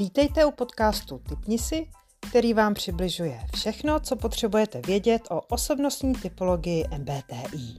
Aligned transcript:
Vítejte 0.00 0.44
u 0.44 0.50
podcastu 0.50 1.18
Typni 1.18 1.58
si, 1.58 1.86
který 2.30 2.54
vám 2.54 2.74
přibližuje 2.74 3.40
všechno, 3.54 4.00
co 4.00 4.16
potřebujete 4.16 4.80
vědět 4.80 5.22
o 5.30 5.40
osobnostní 5.40 6.14
typologii 6.14 6.84
MBTI. 6.98 7.78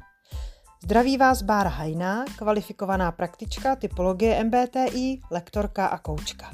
Zdraví 0.83 1.17
vás 1.17 1.41
Bára 1.41 1.69
Hajná, 1.69 2.25
kvalifikovaná 2.37 3.11
praktička 3.11 3.75
typologie 3.75 4.43
MBTI, 4.43 5.21
lektorka 5.31 5.87
a 5.87 5.97
koučka. 5.97 6.51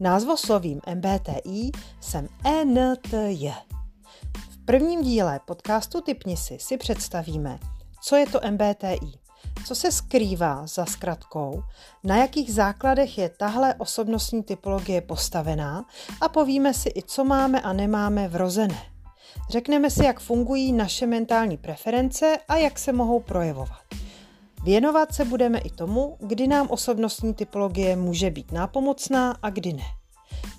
Názvoslovím 0.00 0.80
MBTI 0.94 1.70
jsem 2.00 2.28
ENTJ. 2.44 3.50
V 4.50 4.64
prvním 4.64 5.02
díle 5.02 5.40
podcastu 5.44 6.00
Typni 6.00 6.36
si 6.36 6.58
si 6.58 6.76
představíme, 6.76 7.58
co 8.02 8.16
je 8.16 8.26
to 8.26 8.40
MBTI, 8.50 9.25
co 9.64 9.74
se 9.74 9.92
skrývá 9.92 10.66
za 10.66 10.86
zkratkou, 10.86 11.62
na 12.04 12.16
jakých 12.16 12.54
základech 12.54 13.18
je 13.18 13.28
tahle 13.28 13.74
osobnostní 13.74 14.42
typologie 14.42 15.00
postavená 15.00 15.84
a 16.20 16.28
povíme 16.28 16.74
si 16.74 16.88
i, 16.96 17.02
co 17.02 17.24
máme 17.24 17.60
a 17.60 17.72
nemáme 17.72 18.28
vrozené. 18.28 18.82
Řekneme 19.50 19.90
si, 19.90 20.04
jak 20.04 20.20
fungují 20.20 20.72
naše 20.72 21.06
mentální 21.06 21.56
preference 21.56 22.38
a 22.48 22.56
jak 22.56 22.78
se 22.78 22.92
mohou 22.92 23.20
projevovat. 23.20 23.82
Věnovat 24.64 25.14
se 25.14 25.24
budeme 25.24 25.58
i 25.58 25.70
tomu, 25.70 26.16
kdy 26.20 26.46
nám 26.46 26.66
osobnostní 26.70 27.34
typologie 27.34 27.96
může 27.96 28.30
být 28.30 28.52
nápomocná 28.52 29.36
a 29.42 29.50
kdy 29.50 29.72
ne. 29.72 29.84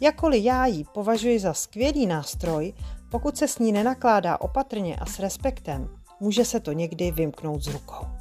Jakoli 0.02 0.44
já 0.44 0.66
ji 0.66 0.86
považuji 0.94 1.40
za 1.40 1.54
skvělý 1.54 2.06
nástroj, 2.06 2.74
pokud 3.12 3.38
se 3.38 3.48
s 3.48 3.60
ní 3.60 3.72
nenakládá 3.72 4.42
opatrně 4.42 4.96
a 4.96 5.06
s 5.06 5.20
respektem, 5.20 5.90
může 6.20 6.46
se 6.46 6.60
to 6.60 6.72
někdy 6.72 7.12
vymknout 7.12 7.64
z 7.64 7.68
rukou. 7.68 8.17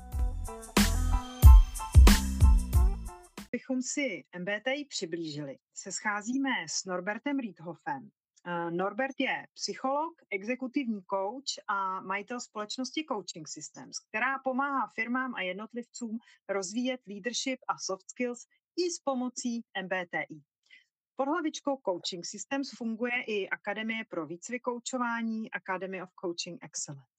Abychom 3.67 3.83
si 3.83 4.25
MBTI 4.39 4.85
přiblížili, 4.85 5.59
se 5.75 5.93
scházíme 5.93 6.51
s 6.69 6.85
Norbertem 6.85 7.39
Riedhofem. 7.39 8.11
Eh, 8.47 8.71
Norbert 8.71 9.15
je 9.19 9.47
psycholog, 9.55 10.15
exekutivní 10.31 11.03
coach 11.03 11.65
a 11.69 12.01
majitel 12.01 12.41
společnosti 12.41 13.05
Coaching 13.09 13.49
Systems, 13.49 13.99
která 13.99 14.39
pomáhá 14.39 14.93
firmám 14.95 15.35
a 15.35 15.43
jednotlivcům 15.43 16.19
rozvíjet 16.49 17.01
leadership 17.07 17.59
a 17.69 17.79
soft 17.79 18.11
skills 18.11 18.47
i 18.77 18.91
s 18.91 18.99
pomocí 18.99 19.65
MBTI. 19.83 20.41
Pod 21.17 21.29
hlavičkou 21.29 21.81
Coaching 21.85 22.27
Systems 22.27 22.71
funguje 22.77 23.23
i 23.27 23.49
Akademie 23.49 24.05
pro 24.05 24.27
výcvik 24.27 24.63
koučování, 24.63 25.51
Academy 25.51 26.03
of 26.03 26.11
Coaching 26.21 26.65
Excellence. 26.65 27.16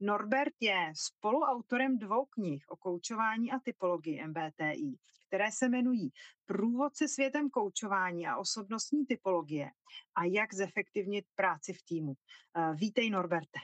Norbert 0.00 0.54
je 0.60 0.92
spoluautorem 0.96 1.98
dvou 1.98 2.26
knih 2.26 2.64
o 2.68 2.76
koučování 2.76 3.52
a 3.52 3.58
typologii 3.58 4.26
MBTI, 4.26 4.98
které 5.26 5.52
se 5.52 5.66
jmenují 5.66 6.12
Průvodce 6.46 7.08
světem 7.08 7.50
koučování 7.50 8.26
a 8.26 8.36
osobnostní 8.36 9.06
typologie 9.06 9.70
a 10.14 10.24
jak 10.24 10.54
zefektivnit 10.54 11.26
práci 11.34 11.72
v 11.72 11.82
týmu. 11.82 12.14
Eh, 12.56 12.74
vítej 12.74 13.10
Norberte. 13.10 13.58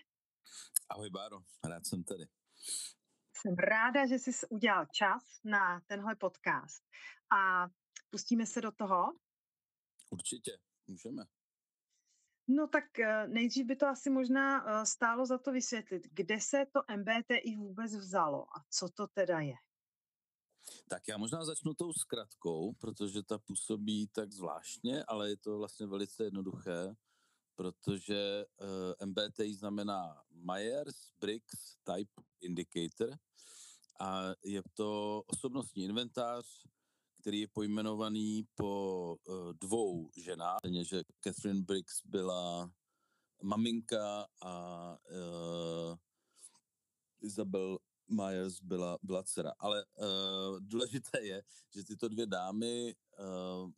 Ahoj 0.90 1.10
Báro, 1.10 1.38
rád 1.64 1.86
jsem 1.86 2.04
tady. 2.04 2.24
Jsem 3.36 3.54
ráda, 3.54 4.06
že 4.06 4.14
jsi 4.14 4.46
udělal 4.50 4.86
čas 4.92 5.22
na 5.44 5.80
tenhle 5.86 6.16
podcast. 6.16 6.82
A 7.30 7.68
pustíme 8.10 8.46
se 8.46 8.60
do 8.60 8.72
toho? 8.72 9.12
Určitě, 10.10 10.58
můžeme. 10.86 11.24
No 12.48 12.66
tak 12.66 12.98
eh, 12.98 13.28
nejdřív 13.28 13.66
by 13.66 13.76
to 13.76 13.86
asi 13.86 14.10
možná 14.10 14.64
eh, 14.66 14.86
stálo 14.86 15.26
za 15.26 15.38
to 15.38 15.52
vysvětlit, 15.52 16.02
kde 16.12 16.40
se 16.40 16.66
to 16.72 16.80
MBTI 16.96 17.56
vůbec 17.56 17.96
vzalo 17.96 18.46
a 18.56 18.64
co 18.70 18.88
to 18.88 19.06
teda 19.06 19.40
je. 19.40 19.54
Tak 20.88 21.08
já 21.08 21.18
možná 21.18 21.44
začnu 21.44 21.74
tou 21.74 21.92
zkratkou, 21.92 22.72
protože 22.72 23.22
ta 23.22 23.38
působí 23.38 24.08
tak 24.08 24.32
zvláštně, 24.32 25.04
ale 25.04 25.28
je 25.30 25.36
to 25.36 25.58
vlastně 25.58 25.86
velice 25.86 26.24
jednoduché, 26.24 26.94
protože 27.54 28.44
eh, 29.00 29.06
MBTI 29.06 29.54
znamená 29.54 30.22
Myers-Briggs 30.30 31.76
Type 31.84 32.22
Indicator 32.40 33.18
a 34.00 34.34
je 34.44 34.62
to 34.74 35.22
osobnostní 35.26 35.84
inventář, 35.84 36.46
který 37.22 37.40
je 37.40 37.48
pojmenovaný 37.48 38.46
po 38.54 39.16
uh, 39.24 39.52
dvou 39.52 40.10
ženách, 40.16 40.58
že 40.82 41.02
Catherine 41.24 41.62
Briggs 41.62 42.02
byla 42.04 42.70
maminka 43.42 44.26
a 44.42 44.54
uh, 45.10 45.96
Isabel 47.20 47.78
Myers 48.10 48.60
byla, 48.60 48.98
byla 49.02 49.22
dcera. 49.22 49.52
Ale 49.58 49.84
uh, 49.84 50.60
důležité 50.60 51.22
je, 51.22 51.42
že 51.74 51.84
tyto 51.84 52.08
dvě 52.08 52.26
dámy 52.26 52.94
uh, 53.18 53.70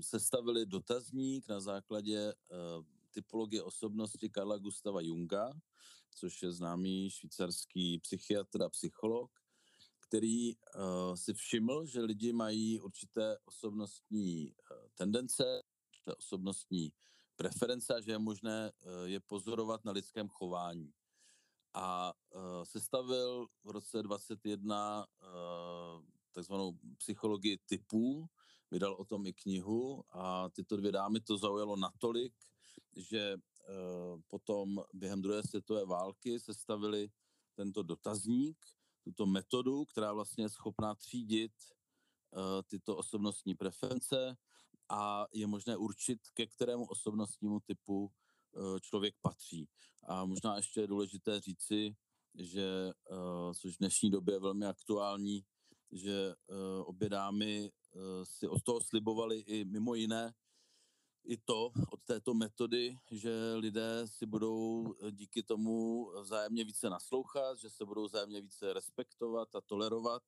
sestavily 0.00 0.66
dotazník 0.66 1.48
na 1.48 1.60
základě 1.60 2.34
uh, 2.34 2.84
typologie 3.10 3.62
osobnosti 3.62 4.28
Karla 4.30 4.58
Gustava 4.58 5.00
Junga, 5.00 5.50
což 6.10 6.42
je 6.42 6.52
známý 6.52 7.10
švýcarský 7.10 7.98
psychiatr 7.98 8.62
a 8.62 8.68
psycholog, 8.68 9.30
který 10.08 10.56
uh, 10.56 11.14
si 11.14 11.34
všiml, 11.34 11.86
že 11.86 12.00
lidi 12.00 12.32
mají 12.32 12.80
určité 12.80 13.38
osobnostní 13.44 14.52
uh, 14.52 14.76
tendence, 14.94 15.62
určité 15.88 16.14
osobnostní 16.14 16.92
preference 17.36 17.94
a 17.94 18.00
že 18.00 18.12
je 18.12 18.18
možné 18.18 18.72
uh, 18.72 19.04
je 19.04 19.20
pozorovat 19.20 19.84
na 19.84 19.92
lidském 19.92 20.28
chování. 20.28 20.92
A 21.74 22.12
uh, 22.34 22.40
sestavil 22.64 23.46
v 23.64 23.70
roce 23.70 24.02
21 24.02 25.06
uh, 25.06 26.04
takzvanou 26.32 26.78
psychologii 26.98 27.58
typů, 27.66 28.26
vydal 28.70 28.94
o 28.94 29.04
tom 29.04 29.26
i 29.26 29.32
knihu 29.32 30.04
a 30.10 30.48
tyto 30.48 30.76
dvě 30.76 30.92
dámy 30.92 31.20
to 31.20 31.38
zaujalo 31.38 31.76
natolik, 31.76 32.34
že 32.96 33.36
potom 34.26 34.82
během 34.92 35.22
druhé 35.22 35.42
světové 35.42 35.84
války 35.84 36.40
sestavili 36.40 37.10
tento 37.54 37.82
dotazník, 37.82 38.56
tuto 39.06 39.26
metodu, 39.26 39.84
která 39.84 40.12
vlastně 40.12 40.44
je 40.44 40.48
schopná 40.48 40.94
třídit 40.94 41.52
uh, 42.30 42.62
tyto 42.66 42.96
osobnostní 42.96 43.54
preference 43.54 44.36
a 44.88 45.26
je 45.32 45.46
možné 45.46 45.76
určit, 45.76 46.18
ke 46.34 46.46
kterému 46.46 46.84
osobnostnímu 46.86 47.60
typu 47.60 48.10
Eh, 48.56 48.80
člověk 48.80 49.14
patří. 49.22 49.68
A 50.08 50.24
možná 50.24 50.56
ještě 50.56 50.80
je 50.80 50.86
důležité 50.86 51.40
říci, 51.40 51.96
že, 52.34 52.92
eh, 53.10 53.54
což 53.54 53.74
v 53.74 53.78
dnešní 53.78 54.10
době 54.10 54.34
je 54.34 54.40
velmi 54.40 54.66
aktuální, 54.66 55.44
že 55.92 56.34
eh, 56.50 56.82
obě 56.84 57.08
dámy 57.08 57.70
si 58.22 58.48
od 58.48 58.62
toho 58.62 58.80
slibovali 58.80 59.38
i 59.38 59.64
mimo 59.64 59.94
jiné 59.94 60.34
i 61.26 61.36
to 61.36 61.72
od 61.90 62.02
této 62.04 62.34
metody, 62.34 62.98
že 63.10 63.54
lidé 63.54 64.02
si 64.06 64.26
budou 64.26 64.94
díky 65.10 65.42
tomu 65.42 66.06
vzájemně 66.20 66.64
více 66.64 66.90
naslouchat, 66.90 67.58
že 67.58 67.70
se 67.70 67.84
budou 67.84 68.04
vzájemně 68.04 68.40
více 68.40 68.72
respektovat 68.72 69.54
a 69.54 69.60
tolerovat 69.60 70.22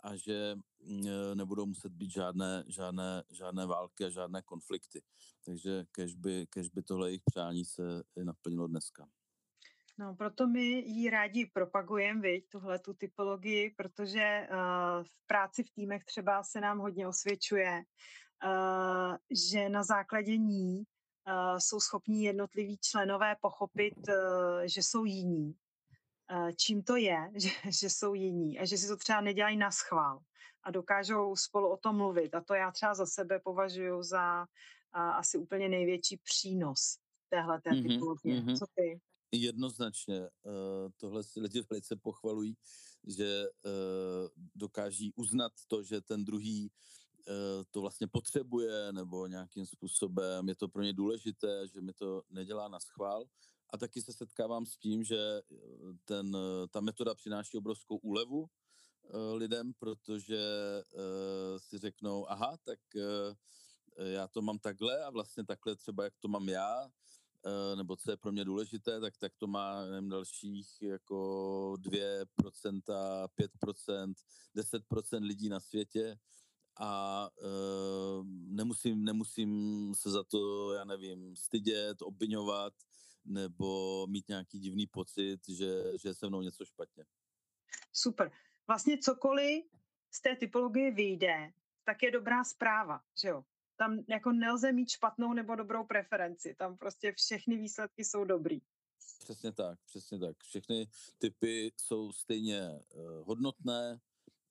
a 0.00 0.16
že 0.16 0.54
mm, 0.80 1.06
e, 1.06 1.34
nebudou 1.34 1.66
muset 1.66 1.92
být 1.92 2.10
žádné, 2.10 2.64
žádné, 2.66 3.22
žádné 3.30 3.66
války 3.66 4.04
a 4.04 4.10
žádné 4.10 4.42
konflikty. 4.42 5.02
Takže 5.44 5.84
kež 5.92 6.14
by, 6.14 6.46
kež 6.50 6.68
by 6.68 6.82
tohle 6.82 7.08
jejich 7.08 7.22
přání 7.24 7.64
se 7.64 8.02
naplnilo 8.24 8.66
dneska. 8.66 9.08
No, 9.98 10.14
proto 10.14 10.46
my 10.46 10.64
ji 10.64 11.10
rádi 11.10 11.46
propagujeme, 11.46 12.20
viď, 12.20 12.48
tuhle 12.48 12.78
tu 12.78 12.94
typologii, 12.94 13.70
protože 13.70 14.48
uh, 14.50 14.56
v 15.04 15.26
práci 15.26 15.62
v 15.62 15.70
týmech 15.70 16.04
třeba 16.04 16.42
se 16.42 16.60
nám 16.60 16.78
hodně 16.78 17.08
osvědčuje, 17.08 17.84
že 19.30 19.68
na 19.68 19.82
základě 19.82 20.36
ní 20.36 20.76
uh, 20.76 21.58
jsou 21.58 21.80
schopní 21.80 22.24
jednotliví 22.24 22.78
členové 22.78 23.36
pochopit, 23.40 23.98
uh, 24.08 24.14
že 24.64 24.82
jsou 24.82 25.04
jiní 25.04 25.54
Eh, 26.30 26.52
čím 26.52 26.82
to 26.82 26.96
je, 26.96 27.32
že, 27.34 27.50
že 27.80 27.90
jsou 27.90 28.14
jiní 28.14 28.58
a 28.58 28.64
že 28.64 28.78
si 28.78 28.88
to 28.88 28.96
třeba 28.96 29.20
nedělají 29.20 29.56
na 29.56 29.70
schvál 29.70 30.20
a 30.62 30.70
dokážou 30.70 31.36
spolu 31.36 31.72
o 31.72 31.76
tom 31.76 31.96
mluvit. 31.96 32.34
A 32.34 32.40
to 32.40 32.54
já 32.54 32.70
třeba 32.70 32.94
za 32.94 33.06
sebe 33.06 33.40
považuji 33.44 34.02
za 34.02 34.46
asi 34.92 35.38
úplně 35.38 35.68
největší 35.68 36.16
přínos 36.16 36.98
téhle 37.28 37.60
té 37.60 37.70
mm-hmm, 37.70 37.88
typologie. 37.88 38.40
Mm-hmm. 38.40 38.58
Co 38.58 38.66
ty? 38.74 39.00
Jednoznačně. 39.32 40.28
Tohle 40.96 41.22
si 41.22 41.40
lidi 41.40 41.62
velice 41.70 41.96
pochvalují, 41.96 42.56
že 43.06 43.44
dokáží 44.54 45.12
uznat 45.16 45.52
to, 45.66 45.82
že 45.82 46.00
ten 46.00 46.24
druhý 46.24 46.70
uh, 46.70 46.99
to 47.70 47.80
vlastně 47.80 48.06
potřebuje 48.06 48.92
nebo 48.92 49.26
nějakým 49.26 49.66
způsobem 49.66 50.48
je 50.48 50.54
to 50.54 50.68
pro 50.68 50.82
ně 50.82 50.92
důležité, 50.92 51.68
že 51.68 51.80
mi 51.80 51.92
to 51.92 52.22
nedělá 52.30 52.68
na 52.68 52.80
schvál. 52.80 53.24
A 53.70 53.78
taky 53.78 54.02
se 54.02 54.12
setkávám 54.12 54.66
s 54.66 54.76
tím, 54.76 55.04
že 55.04 55.18
eh, 55.18 55.56
ten, 56.04 56.36
eh, 56.36 56.68
ta 56.68 56.80
metoda 56.80 57.14
přináší 57.14 57.58
obrovskou 57.58 57.96
úlevu 57.96 58.46
lidem, 59.34 59.72
protože 59.78 60.38
si 61.58 61.78
řeknou, 61.78 62.30
aha, 62.30 62.56
tak 62.64 62.78
já 63.96 64.28
to 64.28 64.42
mám 64.42 64.58
takhle 64.58 65.04
a 65.04 65.10
vlastně 65.10 65.44
takhle 65.44 65.76
třeba, 65.76 66.04
jak 66.04 66.14
to 66.20 66.28
mám 66.28 66.48
já, 66.48 66.90
nebo 67.74 67.96
co 67.96 68.10
je 68.10 68.16
pro 68.16 68.32
mě 68.32 68.44
důležité, 68.44 69.00
tak, 69.00 69.16
tak 69.18 69.32
to 69.36 69.46
má 69.46 69.84
nevím, 69.84 70.08
dalších 70.08 70.82
jako 70.82 71.16
2%, 71.78 72.80
5%, 73.36 74.14
10% 74.56 75.22
lidí 75.22 75.48
na 75.48 75.60
světě 75.60 76.18
a 76.82 77.28
uh, 77.36 78.26
nemusím, 78.26 79.04
nemusím 79.04 79.92
se 79.94 80.10
za 80.10 80.24
to, 80.24 80.72
já 80.72 80.84
nevím, 80.84 81.36
stydět, 81.36 82.02
obvinovat 82.02 82.74
nebo 83.24 84.06
mít 84.06 84.28
nějaký 84.28 84.58
divný 84.58 84.86
pocit, 84.86 85.40
že, 85.48 85.98
že 85.98 86.08
je 86.08 86.14
se 86.14 86.28
mnou 86.28 86.42
něco 86.42 86.64
špatně. 86.64 87.04
Super. 87.92 88.32
Vlastně 88.66 88.98
cokoliv 88.98 89.64
z 90.10 90.22
té 90.22 90.36
typologie 90.36 90.90
vyjde, 90.90 91.52
tak 91.84 92.02
je 92.02 92.10
dobrá 92.10 92.44
zpráva, 92.44 93.00
že 93.22 93.28
jo? 93.28 93.44
Tam 93.76 94.04
jako 94.08 94.32
nelze 94.32 94.72
mít 94.72 94.90
špatnou 94.90 95.32
nebo 95.32 95.54
dobrou 95.54 95.84
preferenci, 95.84 96.54
tam 96.54 96.76
prostě 96.76 97.12
všechny 97.12 97.56
výsledky 97.56 98.04
jsou 98.04 98.24
dobrý. 98.24 98.60
Přesně 99.18 99.52
tak, 99.52 99.78
přesně 99.86 100.18
tak. 100.18 100.36
Všechny 100.38 100.88
typy 101.18 101.72
jsou 101.76 102.12
stejně 102.12 102.70
uh, 102.70 103.26
hodnotné, 103.26 104.00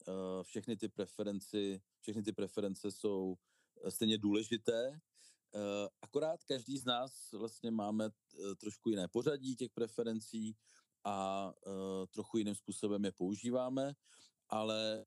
uh, 0.07 0.43
všechny 0.43 0.77
ty 0.77 0.89
preferenci, 0.89 1.81
všechny 2.09 2.23
ty 2.23 2.31
preference 2.31 2.91
jsou 2.91 3.37
uh, 3.83 3.89
stejně 3.89 4.17
důležité, 4.17 4.89
uh, 4.89 5.61
akorát 6.01 6.43
každý 6.43 6.77
z 6.77 6.85
nás 6.85 7.31
vlastně 7.31 7.71
máme 7.71 8.05
uh, 8.05 8.55
trošku 8.55 8.89
jiné 8.89 9.07
pořadí 9.07 9.55
těch 9.55 9.69
preferencí 9.69 10.57
a 11.03 11.53
trochu 12.11 12.37
jiným 12.37 12.55
způsobem 12.55 13.05
je 13.05 13.11
používáme, 13.11 13.93
ale 14.49 15.05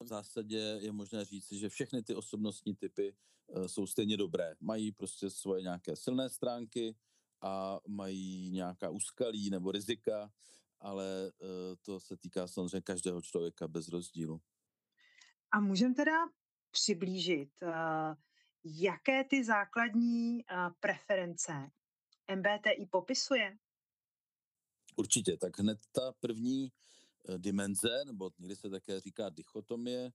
v 0.00 0.06
zásadě 0.06 0.78
je 0.80 0.92
možné 0.92 1.24
říct, 1.24 1.52
že 1.52 1.68
všechny 1.68 2.02
ty 2.02 2.14
osobnostní 2.14 2.74
typy 2.76 3.16
jsou 3.66 3.86
stejně 3.86 4.16
dobré. 4.16 4.54
Mají 4.60 4.92
prostě 4.92 5.30
svoje 5.30 5.62
nějaké 5.62 5.96
silné 5.96 6.30
stránky 6.30 6.96
a 7.40 7.80
mají 7.88 8.50
nějaká 8.50 8.90
úskalí 8.90 9.50
nebo 9.50 9.72
rizika, 9.72 10.32
ale 10.80 11.32
to 11.82 12.00
se 12.00 12.16
týká 12.16 12.48
samozřejmě 12.48 12.80
každého 12.80 13.22
člověka 13.22 13.68
bez 13.68 13.88
rozdílu. 13.88 14.40
A 15.52 15.60
můžeme 15.60 15.94
teda 15.94 16.12
přiblížit, 16.70 17.50
uh, 17.62 18.14
jaké 18.64 19.24
ty 19.24 19.44
základní 19.44 20.44
uh, 20.44 20.72
preference 20.80 21.52
MBTI 22.36 22.86
popisuje? 22.90 23.58
Určitě, 24.96 25.36
tak 25.36 25.58
hned 25.58 25.78
ta 25.92 26.12
první 26.20 26.72
uh, 27.28 27.38
dimenze, 27.38 28.04
nebo 28.06 28.30
někdy 28.38 28.56
se 28.56 28.70
také 28.70 29.00
říká 29.00 29.28
dichotomie, 29.28 30.12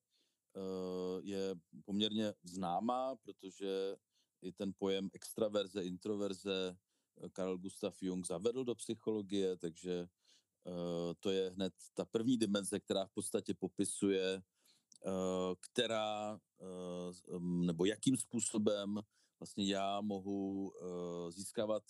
je 1.21 1.55
poměrně 1.85 2.33
známá, 2.43 3.15
protože 3.15 3.95
i 4.41 4.51
ten 4.51 4.73
pojem 4.77 5.09
extraverze, 5.13 5.83
introverze 5.83 6.77
Karl 7.31 7.57
Gustav 7.57 8.03
Jung 8.03 8.25
zavedl 8.25 8.63
do 8.63 8.75
psychologie, 8.75 9.57
takže 9.57 10.07
to 11.19 11.31
je 11.31 11.49
hned 11.49 11.73
ta 11.93 12.05
první 12.05 12.37
dimenze, 12.37 12.79
která 12.79 13.05
v 13.05 13.11
podstatě 13.11 13.53
popisuje 13.53 14.41
Eh, 14.41 14.54
která 15.59 16.39
eh, 16.61 17.39
nebo 17.39 17.85
jakým 17.85 18.17
způsobem 18.17 18.99
vlastně 19.39 19.65
já 19.65 20.01
mohu 20.01 20.73
eh, 20.75 21.31
získávat 21.31 21.83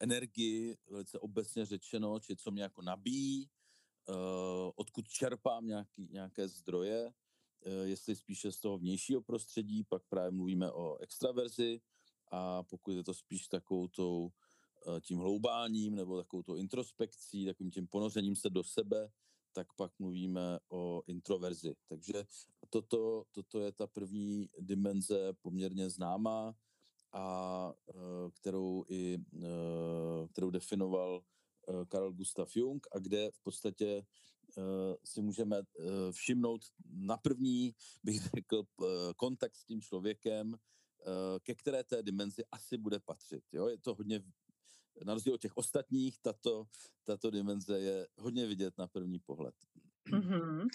energii, 0.00 0.76
velice 0.90 1.18
obecně 1.18 1.66
řečeno, 1.66 2.20
či 2.20 2.36
co 2.36 2.50
mě 2.50 2.62
jako 2.62 2.82
nabíjí, 2.82 3.50
odkud 4.76 5.08
čerpám 5.08 5.66
nějaký, 5.66 6.08
nějaké 6.12 6.48
zdroje, 6.48 7.12
jestli 7.82 8.16
spíše 8.16 8.52
z 8.52 8.60
toho 8.60 8.78
vnějšího 8.78 9.22
prostředí, 9.22 9.84
pak 9.84 10.02
právě 10.08 10.30
mluvíme 10.30 10.72
o 10.72 10.96
extraverzi 10.96 11.80
a 12.32 12.62
pokud 12.62 12.90
je 12.90 13.04
to 13.04 13.14
spíš 13.14 13.48
takovou 13.48 13.88
tou, 13.88 14.32
tím 15.00 15.18
hloubáním 15.18 15.94
nebo 15.94 16.18
takovou 16.18 16.42
tou 16.42 16.56
introspekcí, 16.56 17.46
takovým 17.46 17.70
tím 17.70 17.86
ponořením 17.86 18.36
se 18.36 18.50
do 18.50 18.64
sebe, 18.64 19.10
tak 19.52 19.72
pak 19.72 19.98
mluvíme 19.98 20.58
o 20.68 21.02
introverzi. 21.06 21.74
Takže 21.88 22.24
toto, 22.70 23.24
toto 23.32 23.60
je 23.60 23.72
ta 23.72 23.86
první 23.86 24.48
dimenze 24.58 25.32
poměrně 25.42 25.90
známá 25.90 26.54
a 27.12 27.72
e, 27.88 27.92
kterou 28.30 28.84
i 28.88 29.14
e, 29.14 30.28
kterou 30.28 30.50
definoval 30.50 31.22
e, 31.68 31.86
Karl 31.86 32.12
Gustav 32.12 32.56
Jung 32.56 32.86
a 32.92 32.98
kde 32.98 33.30
v 33.30 33.40
podstatě 33.42 34.06
si 35.04 35.22
můžeme 35.22 35.62
všimnout 36.10 36.60
na 36.84 37.16
první, 37.16 37.74
bych 38.04 38.22
řekl, 38.22 38.62
kontakt 39.16 39.56
s 39.56 39.64
tím 39.64 39.80
člověkem, 39.80 40.56
ke 41.42 41.54
které 41.54 41.84
té 41.84 42.02
dimenzi 42.02 42.44
asi 42.52 42.76
bude 42.76 43.00
patřit. 43.00 43.44
Jo? 43.52 43.68
Je 43.68 43.78
to 43.78 43.94
hodně 43.94 44.22
na 45.04 45.14
rozdíl 45.14 45.34
od 45.34 45.40
těch 45.40 45.56
ostatních, 45.56 46.18
tato, 46.18 46.66
tato 47.04 47.30
dimenze 47.30 47.80
je 47.80 48.08
hodně 48.18 48.46
vidět 48.46 48.74
na 48.78 48.86
první 48.86 49.18
pohled. 49.18 49.54
Mm-hmm. 50.10 50.66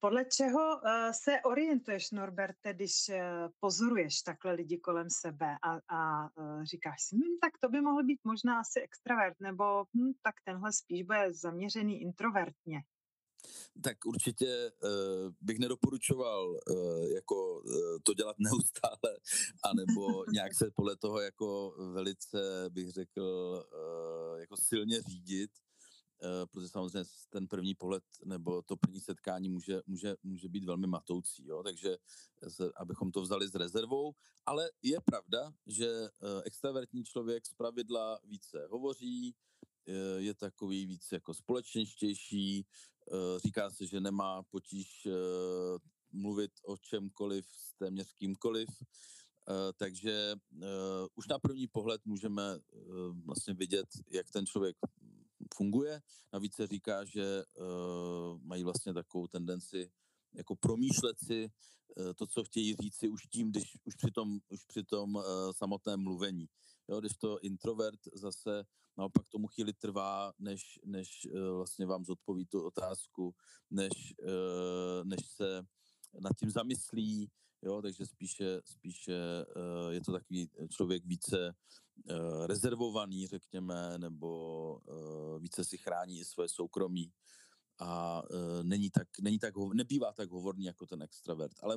Podle 0.00 0.24
čeho 0.24 0.76
uh, 0.76 0.82
se 1.12 1.40
orientuješ, 1.44 2.10
Norberte, 2.10 2.74
když 2.74 3.08
uh, 3.08 3.16
pozoruješ 3.60 4.22
takhle 4.22 4.52
lidi 4.52 4.78
kolem 4.78 5.10
sebe 5.10 5.56
a, 5.62 5.96
a 5.96 6.30
uh, 6.36 6.64
říkáš 6.64 7.02
si, 7.02 7.16
hm, 7.16 7.38
tak 7.40 7.52
to 7.60 7.68
by 7.68 7.80
mohl 7.80 8.04
být 8.04 8.20
možná 8.24 8.60
asi 8.60 8.80
extravert, 8.80 9.40
nebo 9.40 9.84
hm, 9.96 10.12
tak 10.22 10.34
tenhle 10.44 10.72
spíš 10.72 11.02
bude 11.02 11.32
zaměřený 11.32 12.02
introvertně? 12.02 12.82
Tak 13.82 14.06
určitě 14.06 14.72
uh, 14.82 15.32
bych 15.40 15.58
nedoporučoval 15.58 16.50
uh, 16.50 17.04
jako 17.14 17.60
uh, 17.60 17.72
to 18.02 18.14
dělat 18.14 18.36
neustále, 18.38 19.18
anebo 19.62 20.24
nějak 20.32 20.54
se 20.54 20.70
podle 20.74 20.96
toho 20.96 21.20
jako 21.20 21.74
velice, 21.92 22.66
bych 22.68 22.90
řekl, 22.90 23.22
uh, 23.72 24.40
jako 24.40 24.56
silně 24.56 25.02
řídit, 25.02 25.50
uh, 26.22 26.46
protože 26.50 26.68
samozřejmě 26.68 27.04
ten 27.30 27.48
první 27.48 27.74
pohled 27.74 28.04
nebo 28.24 28.62
to 28.62 28.76
první 28.76 29.00
setkání 29.00 29.48
může, 29.48 29.82
může, 29.86 30.14
může 30.22 30.48
být 30.48 30.64
velmi 30.64 30.86
matoucí, 30.86 31.46
jo? 31.46 31.62
takže 31.62 31.96
se, 32.48 32.70
abychom 32.76 33.12
to 33.12 33.22
vzali 33.22 33.48
s 33.48 33.54
rezervou, 33.54 34.14
ale 34.46 34.70
je 34.82 35.00
pravda, 35.00 35.52
že 35.66 35.88
uh, 36.00 36.08
extravertní 36.44 37.04
člověk 37.04 37.46
z 37.46 37.54
pravidla 37.54 38.18
více 38.24 38.66
hovoří, 38.70 39.34
je 40.16 40.34
takový 40.34 40.86
víc 40.86 41.12
jako 41.12 41.34
společnější, 41.34 42.66
Eh, 43.12 43.38
říká 43.38 43.70
se, 43.70 43.86
že 43.86 44.00
nemá 44.00 44.42
potíž 44.42 45.06
eh, 45.06 45.10
mluvit 46.12 46.50
o 46.64 46.76
čemkoliv 46.76 47.46
s 47.46 47.74
téměř 47.74 48.12
kýmkoliv, 48.12 48.68
eh, 49.48 49.72
takže 49.76 50.34
už 51.14 51.28
na 51.28 51.38
první 51.38 51.66
pohled 51.66 52.00
můžeme 52.04 52.58
vlastně 53.24 53.54
vidět, 53.54 53.86
jak 54.10 54.30
ten 54.30 54.46
člověk 54.46 54.76
funguje. 55.54 56.00
Navíc 56.32 56.54
se 56.54 56.66
říká, 56.66 57.04
že 57.04 57.44
mají 58.42 58.64
vlastně 58.64 58.94
takovou 58.94 59.26
tendenci 59.26 59.90
jako 60.34 60.56
promýšlet 60.56 61.18
si 61.18 61.48
to, 62.16 62.26
co 62.26 62.44
chtějí 62.44 62.74
říci 62.74 63.08
už 63.08 63.22
tím, 63.26 63.50
když 63.50 63.78
už 63.84 63.94
při 63.94 64.10
tom, 64.10 64.38
už 64.48 64.64
při 64.64 64.84
tom 64.84 65.22
samotném 65.50 66.02
mluvení. 66.02 66.46
Jo, 66.88 67.00
když 67.00 67.12
to 67.16 67.38
introvert 67.40 68.00
zase 68.14 68.64
naopak 68.96 69.28
tomu 69.28 69.46
chvíli 69.46 69.72
trvá, 69.72 70.32
než, 70.38 70.80
než 70.84 71.26
eh, 71.26 71.50
vlastně 71.50 71.86
vám 71.86 72.04
zodpoví 72.04 72.46
tu 72.46 72.66
otázku, 72.66 73.34
než, 73.70 74.14
eh, 74.22 75.04
než 75.04 75.26
se 75.26 75.62
nad 76.20 76.32
tím 76.38 76.50
zamyslí, 76.50 77.30
jo, 77.62 77.82
takže 77.82 78.06
spíše, 78.06 78.60
spíše 78.64 79.14
eh, 79.42 79.94
je 79.94 80.00
to 80.00 80.12
takový 80.12 80.50
člověk 80.70 81.04
více 81.04 81.54
rezervovaný, 82.46 83.26
řekněme, 83.26 83.98
nebo 83.98 84.80
více 85.38 85.64
si 85.64 85.78
chrání 85.78 86.20
i 86.20 86.24
svoje 86.24 86.48
soukromí 86.48 87.12
a 87.80 88.22
není 88.62 88.90
tak, 88.90 89.08
není 89.20 89.38
tak, 89.38 89.54
nebývá 89.74 90.12
tak 90.12 90.30
hovorný 90.30 90.64
jako 90.64 90.86
ten 90.86 91.02
extravert, 91.02 91.56
ale 91.62 91.76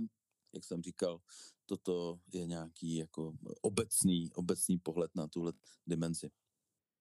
jak 0.54 0.64
jsem 0.64 0.82
říkal, 0.82 1.20
toto 1.66 2.20
je 2.34 2.46
nějaký 2.46 2.96
jako 2.96 3.34
obecný, 3.62 4.32
obecný 4.34 4.80
pohled 4.80 5.16
na 5.16 5.28
tuhle 5.28 5.54
dimenzi. 5.88 6.30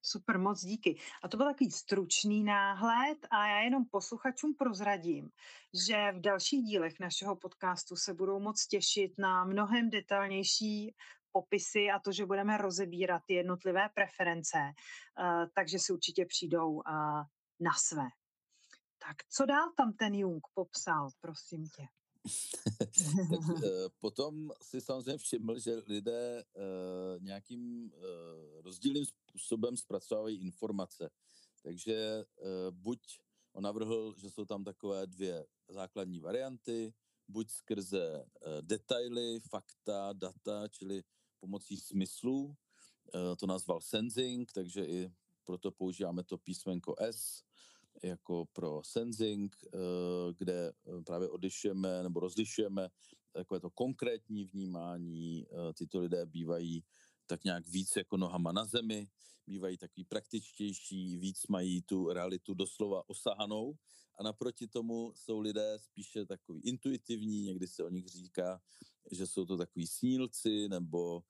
Super, 0.03 0.39
moc 0.39 0.65
díky. 0.65 0.99
A 1.23 1.29
to 1.29 1.37
byl 1.37 1.47
takový 1.47 1.71
stručný 1.71 2.45
náhled 2.45 3.19
a 3.31 3.47
já 3.47 3.61
jenom 3.61 3.85
posluchačům 3.91 4.55
prozradím, 4.59 5.31
že 5.87 6.13
v 6.13 6.21
dalších 6.21 6.63
dílech 6.65 7.01
našeho 7.01 7.37
podcastu 7.37 7.97
se 7.97 8.15
budou 8.15 8.41
moc 8.41 8.67
těšit 8.67 9.19
na 9.19 9.45
mnohem 9.45 9.91
detailnější 9.91 10.95
popisy 11.33 11.91
a 11.95 11.99
to, 11.99 12.13
že 12.13 12.27
budeme 12.27 12.57
rozebírat 12.57 13.23
jednotlivé 13.29 13.89
preference, 13.95 14.59
uh, 14.59 15.45
takže 15.55 15.79
si 15.79 15.93
určitě 15.93 16.27
přijdou 16.27 16.71
uh, 16.73 16.83
na 17.61 17.73
své. 17.79 18.09
Tak 18.99 19.17
co 19.29 19.47
dál 19.47 19.73
tam 19.77 19.93
ten 19.93 20.15
Jung 20.15 20.43
popsal, 20.55 21.09
prosím 21.21 21.69
tě? 21.69 21.87
tak 22.79 22.89
uh, 22.99 23.63
potom 24.01 24.51
si 24.63 24.81
samozřejmě 24.81 25.19
všiml, 25.19 25.59
že 25.59 25.83
lidé 25.87 26.45
uh, 26.55 26.63
nějakým 27.23 27.85
uh, 27.85 28.63
rozdílným 28.63 29.05
způsobem 29.07 29.77
zpracovávají 29.77 30.37
informace. 30.37 31.11
Takže 31.63 32.25
buď 32.71 33.01
on 33.53 33.63
navrhl, 33.63 34.15
že 34.19 34.31
jsou 34.31 34.45
tam 34.45 34.65
takové 34.65 35.07
dvě 35.07 35.47
základní 35.69 36.21
varianty, 36.21 36.95
buď 37.29 37.51
skrze 37.51 38.25
detaily, 38.61 39.41
fakta, 39.41 40.13
data, 40.13 40.69
čili 40.69 41.03
pomocí 41.41 41.77
smyslů, 41.77 42.57
to 43.39 43.47
nazval 43.47 43.81
sensing, 43.81 44.53
takže 44.53 44.85
i 44.87 45.11
proto 45.45 45.71
používáme 45.71 46.25
to 46.25 46.39
písmenko 46.39 46.95
S, 46.99 47.43
jako 48.03 48.45
pro 48.53 48.81
sensing, 48.85 49.57
kde 50.39 50.73
právě 51.07 51.29
odlišujeme 51.29 52.03
nebo 52.03 52.21
rozlišujeme 52.21 52.89
takové 53.33 53.61
to 53.61 53.71
konkrétní 53.71 54.45
vnímání. 54.45 55.47
Tyto 55.75 56.01
lidé 56.01 56.27
bývají 56.27 56.85
tak 57.27 57.45
nějak 57.45 57.69
víc 57.69 57.97
jako 57.97 58.17
nohama 58.17 58.53
na 58.53 58.65
zemi, 58.65 59.09
bývají 59.47 59.79
takový 59.79 60.05
praktičtější, 60.05 61.17
víc 61.17 61.47
mají 61.47 61.83
tu 61.83 62.13
realitu 62.13 62.55
doslova 62.55 63.09
osahanou 63.09 63.79
a 64.19 64.23
naproti 64.23 64.69
tomu 64.69 65.13
jsou 65.15 65.41
lidé 65.41 65.79
spíše 65.79 66.27
takový 66.27 66.61
intuitivní, 66.61 67.43
někdy 67.43 67.67
se 67.67 67.85
o 67.85 67.89
nich 67.89 68.09
říká, 68.09 68.61
že 69.11 69.27
jsou 69.27 69.45
to 69.45 69.57
takový 69.57 69.87
snílci 69.87 70.69
nebo 70.69 71.23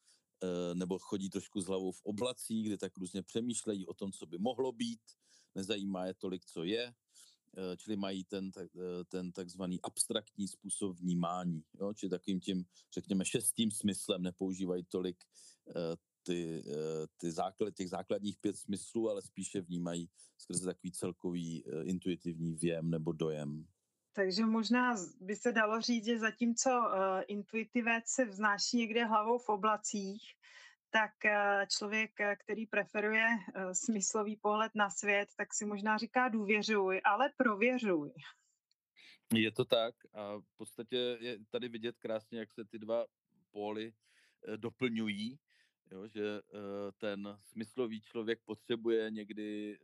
eh, 0.42 0.75
nebo 0.75 0.99
chodí 0.99 1.30
trošku 1.30 1.61
s 1.61 1.66
hlavou 1.66 1.92
v 1.92 2.02
oblacích, 2.02 2.66
kde 2.66 2.78
tak 2.78 2.96
různě 2.96 3.23
přemýšlejí 3.23 3.87
o 3.87 3.94
tom, 3.94 4.12
co 4.12 4.26
by 4.26 4.38
mohlo 4.38 4.73
být, 4.73 5.00
nezajímá 5.56 6.06
je 6.06 6.14
tolik, 6.14 6.44
co 6.44 6.64
je, 6.64 6.94
eh, 7.56 7.76
čili 7.76 7.96
mají 7.96 8.25
ten, 8.25 8.50
eh, 8.58 9.04
ten 9.04 9.32
takzvaný 9.32 9.80
abstraktní 9.82 10.48
způsob 10.48 10.96
vnímání, 10.96 11.62
jo? 11.80 11.94
čili 11.94 12.10
takovým 12.10 12.40
tím, 12.40 12.64
řekněme, 12.92 13.25
šestým 13.25 13.70
smyslem 13.70 14.22
nepoužívají 14.22 14.84
tolik 14.84 15.25
ty, 16.22 16.64
ty 17.16 17.32
základ, 17.32 17.75
těch 17.75 17.88
základních 17.88 18.38
pět 18.38 18.56
smyslů, 18.56 19.10
ale 19.10 19.22
spíše 19.22 19.60
vnímají 19.60 20.08
skrze 20.38 20.64
takový 20.64 20.92
celkový 20.92 21.64
intuitivní 21.82 22.54
věm 22.54 22.90
nebo 22.90 23.12
dojem. 23.12 23.66
Takže 24.16 24.46
možná 24.46 24.94
by 25.20 25.36
se 25.36 25.52
dalo 25.52 25.80
říct, 25.80 26.04
že 26.04 26.18
zatímco 26.18 26.70
uh, 26.70 27.22
intuitivec 27.26 28.04
se 28.06 28.25
vznáší 28.25 28.76
někde 28.76 29.04
hlavou 29.04 29.38
v 29.38 29.48
oblacích, 29.48 30.22
tak 30.90 31.12
uh, 31.24 31.66
člověk, 31.78 32.10
který 32.38 32.66
preferuje 32.66 33.26
uh, 33.26 33.72
smyslový 33.72 34.36
pohled 34.36 34.72
na 34.74 34.90
svět, 34.90 35.28
tak 35.36 35.54
si 35.54 35.64
možná 35.64 35.98
říká 35.98 36.28
důvěřuj, 36.28 37.00
ale 37.04 37.30
prověřuj. 37.36 38.12
Je 39.34 39.52
to 39.52 39.64
tak 39.64 39.94
a 40.12 40.38
v 40.38 40.56
podstatě 40.56 40.96
je 41.20 41.38
tady 41.50 41.68
vidět 41.68 41.98
krásně, 41.98 42.38
jak 42.38 42.52
se 42.52 42.64
ty 42.64 42.78
dva 42.78 43.06
póly 43.50 43.92
doplňují, 44.56 45.38
jo, 45.90 46.08
že 46.08 46.40
ten 46.98 47.38
smyslový 47.42 48.00
člověk 48.00 48.40
potřebuje 48.44 49.10
někdy 49.10 49.78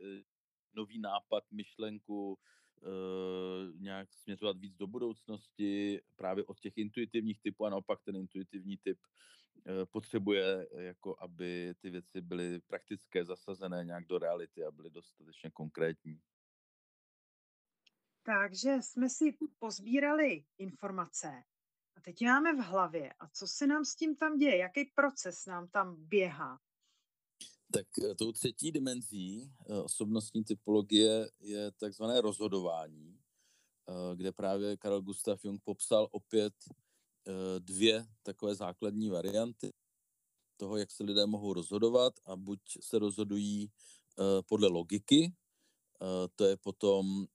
nový 0.74 0.98
nápad, 0.98 1.44
myšlenku, 1.50 2.38
nějak 3.78 4.14
směřovat 4.14 4.58
víc 4.58 4.76
do 4.76 4.86
budoucnosti, 4.86 6.00
právě 6.16 6.44
od 6.44 6.60
těch 6.60 6.78
intuitivních 6.78 7.40
typů 7.40 7.66
a 7.66 7.70
naopak 7.70 7.98
ten 8.04 8.16
intuitivní 8.16 8.76
typ 8.76 8.98
potřebuje, 9.90 10.68
jako 10.78 11.16
aby 11.18 11.74
ty 11.80 11.90
věci 11.90 12.20
byly 12.20 12.60
praktické, 12.60 13.24
zasazené 13.24 13.84
nějak 13.84 14.06
do 14.06 14.18
reality 14.18 14.64
a 14.64 14.70
byly 14.70 14.90
dostatečně 14.90 15.50
konkrétní. 15.50 16.20
Takže 18.22 18.76
jsme 18.82 19.08
si 19.10 19.38
pozbírali 19.58 20.44
informace 20.58 21.42
a 21.96 22.00
teď 22.00 22.24
máme 22.24 22.52
v 22.52 22.58
hlavě. 22.58 23.12
A 23.12 23.28
co 23.28 23.46
se 23.46 23.66
nám 23.66 23.84
s 23.84 23.94
tím 23.94 24.16
tam 24.16 24.38
děje? 24.38 24.56
Jaký 24.56 24.84
proces 24.84 25.46
nám 25.46 25.68
tam 25.68 25.96
běhá? 25.98 26.60
Tak 27.72 27.86
eh, 28.04 28.14
tou 28.14 28.32
třetí 28.32 28.72
dimenzí 28.72 29.52
eh, 29.70 29.74
osobnostní 29.74 30.44
typologie 30.44 31.30
je 31.40 31.72
takzvané 31.72 32.20
rozhodování, 32.20 33.18
eh, 33.88 34.16
kde 34.16 34.32
právě 34.32 34.76
Karl 34.76 35.02
Gustav 35.02 35.44
Jung 35.44 35.62
popsal 35.64 36.08
opět 36.10 36.54
dvě 37.58 38.06
takové 38.22 38.54
základní 38.54 39.08
varianty 39.08 39.72
toho, 40.56 40.76
jak 40.76 40.90
se 40.90 41.04
lidé 41.04 41.26
mohou 41.26 41.52
rozhodovat 41.52 42.14
a 42.26 42.36
buď 42.36 42.60
se 42.80 42.98
rozhodují 42.98 43.70
podle 44.48 44.68
logiky, 44.68 45.34
to 46.36 46.44
je 46.44 46.56
potom 46.56 47.26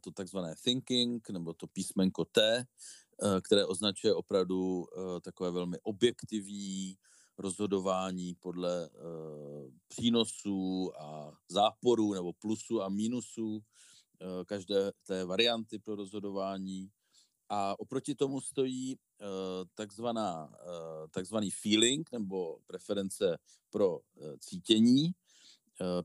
to 0.00 0.10
takzvané 0.10 0.54
thinking, 0.64 1.30
nebo 1.30 1.54
to 1.54 1.66
písmenko 1.66 2.24
T, 2.24 2.66
které 3.42 3.66
označuje 3.66 4.14
opravdu 4.14 4.86
takové 5.22 5.50
velmi 5.50 5.78
objektivní, 5.80 6.98
rozhodování 7.38 8.34
podle 8.34 8.90
přínosů 9.88 10.92
a 10.98 11.32
záporů 11.48 12.14
nebo 12.14 12.32
plusů 12.32 12.82
a 12.82 12.88
mínusů 12.88 13.64
každé 14.46 14.92
té 15.06 15.24
varianty 15.24 15.78
pro 15.78 15.94
rozhodování. 15.94 16.90
A 17.48 17.80
oproti 17.80 18.14
tomu 18.14 18.40
stojí 18.40 18.96
uh, 18.96 19.26
takzvaná, 19.74 20.48
uh, 20.48 21.08
takzvaný 21.10 21.50
feeling 21.50 22.12
nebo 22.12 22.58
preference 22.66 23.38
pro 23.70 23.98
uh, 23.98 24.00
cítění, 24.38 25.10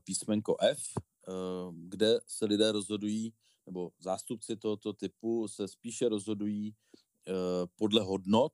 písmenko 0.04 0.56
F, 0.60 0.82
kde 1.72 2.20
se 2.26 2.44
lidé 2.44 2.72
rozhodují, 2.72 3.32
nebo 3.66 3.90
zástupci 3.98 4.56
tohoto 4.56 4.92
typu 4.92 5.48
se 5.48 5.68
spíše 5.68 6.08
rozhodují 6.08 6.74
podle 7.76 8.02
hodnot, 8.02 8.52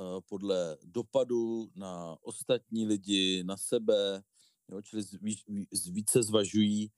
Eh, 0.00 0.20
podle 0.28 0.76
dopadu 0.84 1.70
na 1.74 2.16
ostatní 2.22 2.86
lidi, 2.86 3.44
na 3.44 3.56
sebe, 3.56 4.22
jo, 4.68 4.82
čili 4.82 5.02
více 5.90 6.22
zvažují 6.22 6.90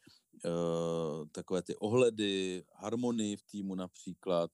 takové 1.32 1.62
ty 1.62 1.76
ohledy, 1.76 2.64
harmonii 2.74 3.36
v 3.36 3.42
týmu 3.42 3.74
například, 3.74 4.50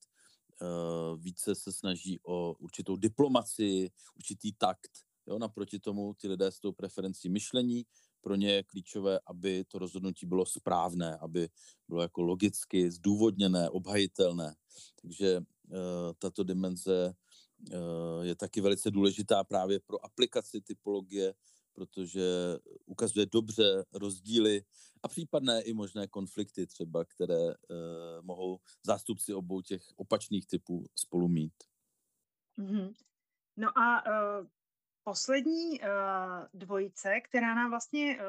více 1.17 1.55
se 1.55 1.73
snaží 1.73 2.21
o 2.23 2.55
určitou 2.59 2.97
diplomaci, 2.97 3.91
určitý 4.17 4.53
takt. 4.53 4.91
Jo, 5.27 5.39
naproti 5.39 5.79
tomu 5.79 6.15
ty 6.15 6.29
lidé 6.29 6.53
s 6.53 6.61
tou 6.61 6.73
preferencí 6.73 7.29
myšlení, 7.29 7.87
pro 8.21 8.35
ně 8.35 8.53
je 8.53 8.63
klíčové, 8.63 9.21
aby 9.27 9.65
to 9.65 9.79
rozhodnutí 9.79 10.27
bylo 10.27 10.47
správné, 10.47 11.17
aby 11.17 11.49
bylo 11.89 12.03
jako 12.03 12.23
logicky 12.23 12.91
zdůvodněné, 12.91 13.71
obhajitelné. 13.71 14.55
Takže 15.03 15.39
uh, 15.39 15.75
tato 16.19 16.45
dimenze 16.45 17.15
Eh, 17.73 18.27
je 18.27 18.35
taky 18.35 18.61
velice 18.61 18.91
důležitá 18.91 19.45
právě 19.45 19.81
pro 19.81 20.05
aplikaci 20.05 20.61
typologie, 20.61 21.35
protože 21.79 22.23
ukazuje 22.87 23.27
dobře 23.27 23.85
rozdíly 23.93 24.63
a 25.03 25.09
případné 25.09 25.63
i 25.63 25.73
možné 25.73 26.07
konflikty 26.07 26.67
třeba, 26.67 27.05
které 27.05 27.47
uh, 27.47 27.55
mohou 28.23 28.59
zástupci 28.87 29.35
obou 29.35 29.61
těch 29.61 29.83
opačných 29.97 30.47
typů 30.47 30.85
spolu 30.95 31.29
mít. 31.29 31.55
Mm-hmm. 32.59 32.95
No 33.57 33.79
a 33.79 34.07
uh, 34.07 34.47
poslední 35.05 35.81
uh, 35.81 35.87
dvojice, 36.55 37.21
která 37.21 37.55
nám 37.55 37.71
vlastně 37.71 38.17
uh, 38.17 38.25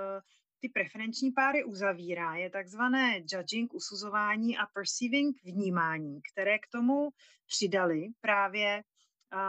ty 0.59 0.69
preferenční 0.69 1.31
páry 1.31 1.63
uzavírá, 1.63 2.35
je 2.35 2.49
takzvané 2.49 3.23
judging, 3.33 3.73
usuzování 3.73 4.57
a 4.57 4.65
perceiving 4.65 5.43
vnímání, 5.43 6.21
které 6.33 6.59
k 6.59 6.67
tomu 6.71 7.09
přidali 7.47 8.07
právě 8.21 8.83
a, 9.31 9.41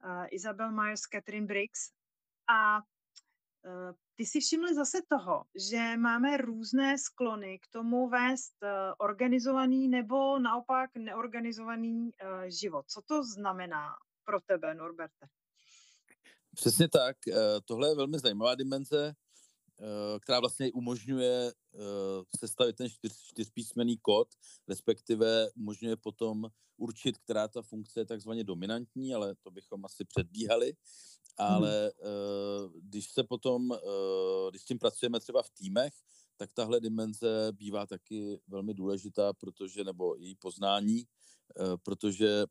a 0.00 0.26
Isabel 0.26 0.72
Myers, 0.72 1.00
Catherine 1.00 1.46
Briggs. 1.46 1.90
A 2.46 2.78
uh, 2.78 2.97
ty 4.16 4.26
si 4.26 4.40
všimli 4.40 4.74
zase 4.74 4.98
toho, 5.08 5.44
že 5.68 5.96
máme 5.96 6.36
různé 6.36 6.98
sklony 6.98 7.58
k 7.58 7.66
tomu 7.68 8.08
vést 8.08 8.54
uh, 8.62 8.68
organizovaný 8.98 9.88
nebo 9.88 10.38
naopak 10.38 10.90
neorganizovaný 10.96 12.00
uh, 12.02 12.10
život. 12.46 12.84
Co 12.88 13.02
to 13.02 13.24
znamená 13.24 13.88
pro 14.24 14.40
tebe, 14.40 14.74
Norberte? 14.74 15.26
Přesně 16.54 16.88
tak. 16.88 17.16
Tohle 17.64 17.88
je 17.88 17.94
velmi 17.94 18.18
zajímavá 18.18 18.54
dimenze, 18.54 19.14
která 20.20 20.40
vlastně 20.40 20.72
umožňuje 20.72 21.52
sestavit 22.38 22.76
ten 22.76 22.88
čtyř, 22.90 23.12
čtyřpísmený 23.22 23.98
kód, 23.98 24.28
respektive 24.68 25.50
umožňuje 25.56 25.96
potom 25.96 26.46
určit, 26.76 27.18
která 27.18 27.48
ta 27.48 27.62
funkce 27.62 28.00
je 28.00 28.06
takzvaně 28.06 28.44
dominantní, 28.44 29.14
ale 29.14 29.34
to 29.34 29.50
bychom 29.50 29.84
asi 29.84 30.04
předbíhali. 30.04 30.72
Ale 31.38 31.92
hmm. 32.04 32.72
když 32.82 33.10
se 33.10 33.24
potom, 33.24 33.78
když 34.50 34.62
s 34.62 34.64
tím 34.64 34.78
pracujeme 34.78 35.20
třeba 35.20 35.42
v 35.42 35.50
týmech, 35.50 35.92
tak 36.36 36.52
tahle 36.52 36.80
dimenze 36.80 37.52
bývá 37.52 37.86
taky 37.86 38.40
velmi 38.48 38.74
důležitá, 38.74 39.32
protože, 39.32 39.84
nebo 39.84 40.16
její 40.16 40.34
poznání, 40.34 41.04
protože 41.82 42.44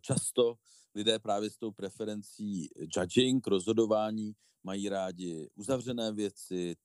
často 0.00 0.54
lidé 0.94 1.18
právě 1.18 1.50
s 1.50 1.56
tou 1.56 1.70
preferencí 1.70 2.68
judging, 2.96 3.46
rozhodování, 3.46 4.32
mají 4.62 4.88
rádi 4.88 5.50
uzavřené 5.54 6.12
věci, 6.12 6.76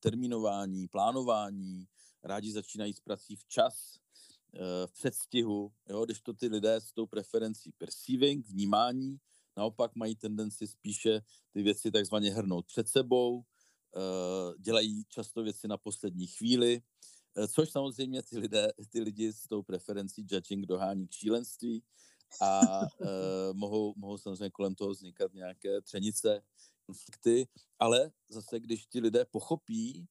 termínování, 0.00 0.88
plánování, 0.88 1.86
rádi 2.22 2.52
začínají 2.52 2.92
s 2.92 3.00
prací 3.00 3.36
včas, 3.36 3.98
v 4.86 4.92
předstihu, 4.92 5.72
jo, 5.88 6.04
když 6.04 6.20
to 6.20 6.32
ty 6.32 6.46
lidé 6.46 6.74
s 6.74 6.92
tou 6.92 7.06
preferencí 7.06 7.72
perceiving, 7.72 8.46
vnímání, 8.46 9.16
naopak 9.56 9.96
mají 9.96 10.16
tendenci 10.16 10.66
spíše 10.66 11.20
ty 11.52 11.62
věci 11.62 11.90
takzvaně 11.90 12.30
hrnout 12.30 12.66
před 12.66 12.88
sebou, 12.88 13.44
dělají 14.58 15.04
často 15.08 15.42
věci 15.42 15.68
na 15.68 15.76
poslední 15.76 16.26
chvíli, 16.26 16.82
což 17.48 17.70
samozřejmě 17.70 18.22
ty, 18.22 18.38
lidé, 18.38 18.72
ty 18.88 19.00
lidi 19.00 19.32
s 19.32 19.48
tou 19.48 19.62
preferencí 19.62 20.26
judging 20.30 20.66
dohání 20.66 21.08
k 21.08 21.12
šílenství 21.12 21.82
a 22.42 22.60
mohou, 23.52 23.94
mohou 23.96 24.18
samozřejmě 24.18 24.50
kolem 24.50 24.74
toho 24.74 24.90
vznikat 24.90 25.34
nějaké 25.34 25.80
třenice, 25.80 26.42
konflikty, 26.86 27.48
ale 27.78 28.10
zase, 28.28 28.60
když 28.60 28.86
ti 28.86 29.00
lidé 29.00 29.24
pochopí 29.24 30.06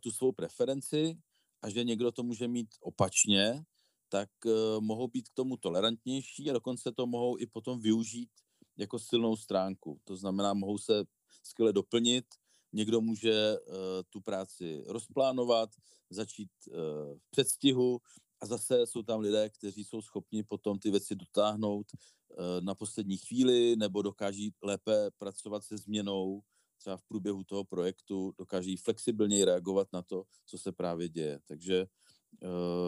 tu 0.00 0.10
svou 0.10 0.32
preferenci 0.32 1.18
a 1.62 1.70
že 1.70 1.84
někdo 1.84 2.12
to 2.12 2.22
může 2.22 2.48
mít 2.48 2.68
opačně, 2.80 3.64
tak 4.08 4.30
uh, 4.44 4.52
mohou 4.80 5.08
být 5.08 5.28
k 5.28 5.34
tomu 5.34 5.56
tolerantnější 5.56 6.50
a 6.50 6.52
dokonce 6.52 6.92
to 6.92 7.06
mohou 7.06 7.38
i 7.38 7.46
potom 7.46 7.80
využít 7.80 8.30
jako 8.78 8.98
silnou 8.98 9.36
stránku. 9.36 10.00
To 10.04 10.16
znamená, 10.16 10.54
mohou 10.54 10.78
se 10.78 11.04
skvěle 11.42 11.72
doplnit, 11.72 12.24
někdo 12.72 13.00
může 13.00 13.58
uh, 13.58 13.74
tu 14.10 14.20
práci 14.20 14.82
rozplánovat, 14.86 15.70
začít 16.10 16.50
uh, 16.68 16.74
v 17.18 17.30
předstihu 17.30 18.00
a 18.40 18.46
zase 18.46 18.86
jsou 18.86 19.02
tam 19.02 19.20
lidé, 19.20 19.50
kteří 19.50 19.84
jsou 19.84 20.02
schopni 20.02 20.42
potom 20.42 20.78
ty 20.78 20.90
věci 20.90 21.16
dotáhnout 21.16 21.86
uh, 21.92 22.36
na 22.60 22.74
poslední 22.74 23.16
chvíli 23.16 23.76
nebo 23.76 24.02
dokáží 24.02 24.54
lépe 24.62 25.10
pracovat 25.18 25.64
se 25.64 25.78
změnou 25.78 26.42
třeba 26.78 26.96
v 26.96 27.02
průběhu 27.02 27.44
toho 27.44 27.64
projektu, 27.64 28.32
dokáží 28.38 28.76
flexibilněji 28.76 29.44
reagovat 29.44 29.88
na 29.92 30.02
to, 30.02 30.24
co 30.46 30.58
se 30.58 30.72
právě 30.72 31.08
děje. 31.08 31.40
Takže 31.46 31.86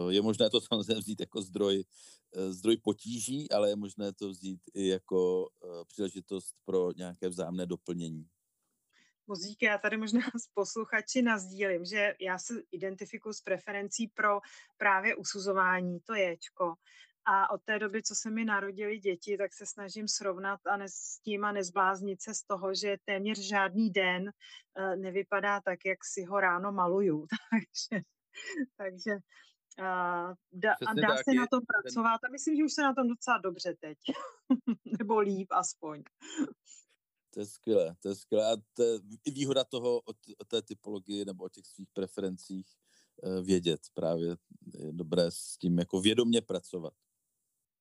je 0.09 0.21
možné 0.21 0.49
to 0.49 0.61
samozřejmě 0.73 1.01
vzít 1.01 1.19
jako 1.19 1.41
zdroj, 1.41 1.83
uh, 2.35 2.51
zdroj 2.51 2.77
potíží, 2.77 3.51
ale 3.51 3.69
je 3.69 3.75
možné 3.75 4.13
to 4.13 4.29
vzít 4.29 4.61
i 4.73 4.87
jako 4.87 5.41
uh, 5.41 5.83
příležitost 5.87 6.55
pro 6.65 6.91
nějaké 6.91 7.29
vzájemné 7.29 7.65
doplnění 7.65 8.25
moc 9.31 9.39
díky. 9.39 9.65
Já 9.65 9.77
tady 9.77 9.97
možná 9.97 10.21
s 10.21 10.47
posluchači 10.53 11.21
nazdílím, 11.21 11.85
že 11.85 12.13
já 12.19 12.37
se 12.37 12.53
identifikuji 12.71 13.33
s 13.33 13.41
preferencí 13.41 14.07
pro 14.07 14.39
právě 14.77 15.15
usuzování, 15.15 15.99
to 15.99 16.13
ječko. 16.13 16.73
A 17.25 17.51
od 17.51 17.61
té 17.63 17.79
doby, 17.79 18.03
co 18.03 18.15
se 18.15 18.29
mi 18.29 18.45
narodili 18.45 18.97
děti, 18.97 19.37
tak 19.37 19.53
se 19.53 19.65
snažím 19.65 20.07
srovnat 20.07 20.59
a 20.67 20.77
ne, 20.77 20.85
s 20.89 21.19
tím 21.19 21.45
a 21.45 21.51
nezbláznit 21.51 22.21
se 22.21 22.33
z 22.33 22.43
toho, 22.43 22.73
že 22.75 22.97
téměř 23.05 23.39
žádný 23.39 23.89
den 23.89 24.31
nevypadá 24.95 25.61
tak, 25.61 25.79
jak 25.85 25.99
si 26.05 26.23
ho 26.23 26.39
ráno 26.39 26.71
maluju. 26.71 27.27
takže 27.51 28.03
takže 28.77 29.11
uh, 29.79 30.33
da, 30.51 30.73
a 30.87 30.93
dá 30.93 31.17
se 31.17 31.33
na 31.35 31.47
tom 31.47 31.59
pracovat 31.65 32.23
a 32.23 32.31
myslím, 32.31 32.55
že 32.55 32.63
už 32.63 32.73
se 32.73 32.81
na 32.81 32.93
tom 32.93 33.07
docela 33.07 33.37
dobře 33.37 33.75
teď. 33.79 33.97
Nebo 34.99 35.19
líp 35.19 35.47
aspoň. 35.51 36.03
To 37.33 37.39
je 37.39 37.45
skvělé, 37.45 37.95
to 37.99 38.09
je 38.09 38.15
skvělé. 38.15 38.53
A 38.53 38.57
to 38.73 38.83
je 38.83 38.99
výhoda 39.33 39.63
toho 39.63 39.97
o, 39.99 40.13
o 40.37 40.45
té 40.45 40.61
typologii 40.61 41.25
nebo 41.25 41.43
o 41.43 41.49
těch 41.49 41.65
svých 41.65 41.89
preferencích 41.93 42.67
uh, 43.23 43.45
vědět. 43.45 43.81
Právě 43.93 44.27
je 44.27 44.37
dobré 44.91 45.31
s 45.31 45.57
tím 45.57 45.79
jako 45.79 46.01
vědomně 46.01 46.41
pracovat. 46.41 46.93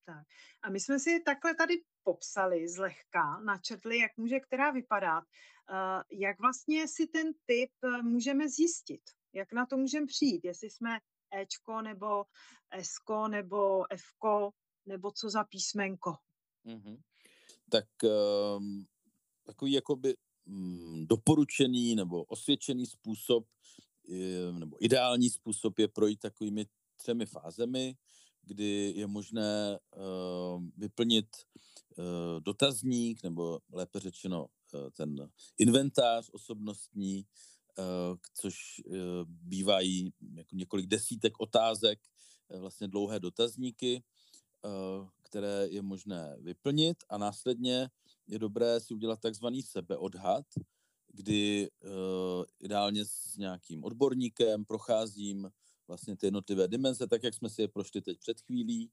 Tak. 0.05 0.27
A 0.63 0.71
my 0.71 0.81
jsme 0.81 0.99
si 0.99 1.21
takhle 1.21 1.55
tady 1.55 1.83
popsali 2.03 2.69
zlehka, 2.69 3.41
načetli, 3.41 3.99
jak 3.99 4.17
může 4.17 4.41
která 4.41 4.71
vypadat. 4.71 5.25
Uh, 5.25 6.03
jak 6.21 6.41
vlastně 6.41 6.89
si 6.89 7.07
ten 7.07 7.27
typ 7.47 7.71
uh, 7.85 8.03
můžeme 8.03 8.49
zjistit? 8.49 9.03
Jak 9.33 9.53
na 9.53 9.67
to 9.67 9.77
můžeme 9.77 10.07
přijít? 10.07 10.45
Jestli 10.45 10.71
jsme 10.71 10.99
Ečko 11.41 11.83
nebo 11.83 12.25
Sko 12.83 13.29
nebo 13.29 13.85
Fko 13.97 14.51
nebo 14.87 15.11
co 15.11 15.31
za 15.31 15.45
písmenko? 15.45 16.15
Mm-hmm. 16.67 17.01
Tak 17.71 17.87
um, 18.03 18.87
takový 19.47 19.73
jakoby 19.73 20.17
mm, 20.47 21.07
doporučený 21.07 21.95
nebo 21.95 22.25
osvědčený 22.25 22.87
způsob 22.87 23.47
nebo 24.59 24.85
ideální 24.85 25.31
způsob 25.31 25.79
je 25.79 25.89
projít 25.89 26.21
takovými 26.21 26.67
třemi 26.97 27.27
fázemi, 27.27 27.97
kdy 28.43 28.93
je 28.97 29.07
možné 29.07 29.79
uh, 29.97 30.65
vyplnit 30.77 31.27
uh, 31.99 32.05
dotazník, 32.41 33.23
nebo 33.23 33.61
lépe 33.73 34.01
řečeno 34.01 34.47
uh, 34.47 34.91
ten 34.91 35.31
inventář 35.59 36.31
osobnostní, 36.33 37.27
což 38.35 38.83
uh, 38.87 38.95
bývají 39.27 40.13
jako 40.35 40.57
několik 40.57 40.87
desítek 40.87 41.41
otázek, 41.41 42.01
uh, 42.49 42.61
vlastně 42.61 42.89
dlouhé 42.89 43.21
dotazníky, 43.21 44.03
které 45.23 45.69
je 45.71 45.83
možné 45.83 46.37
vyplnit. 46.41 46.97
A 47.09 47.19
následně 47.19 47.91
je 48.27 48.39
dobré 48.39 48.81
si 48.81 48.95
udělat 48.95 49.21
takzvaný 49.21 49.63
sebeodhad, 49.63 50.45
kdy 51.09 51.69
ideálně 52.61 53.05
s 53.05 53.37
nějakým 53.37 53.85
odborníkem 53.85 54.65
procházím 54.65 55.51
vlastně 55.89 56.17
ty 56.17 56.27
jednotlivé 56.27 56.69
dimenze, 56.69 57.07
tak 57.07 57.23
jak 57.23 57.35
jsme 57.35 57.51
si 57.51 57.63
je 57.63 57.69
prošli 57.69 58.03
teď 58.03 58.19
před 58.19 58.41
chvílí. 58.41 58.91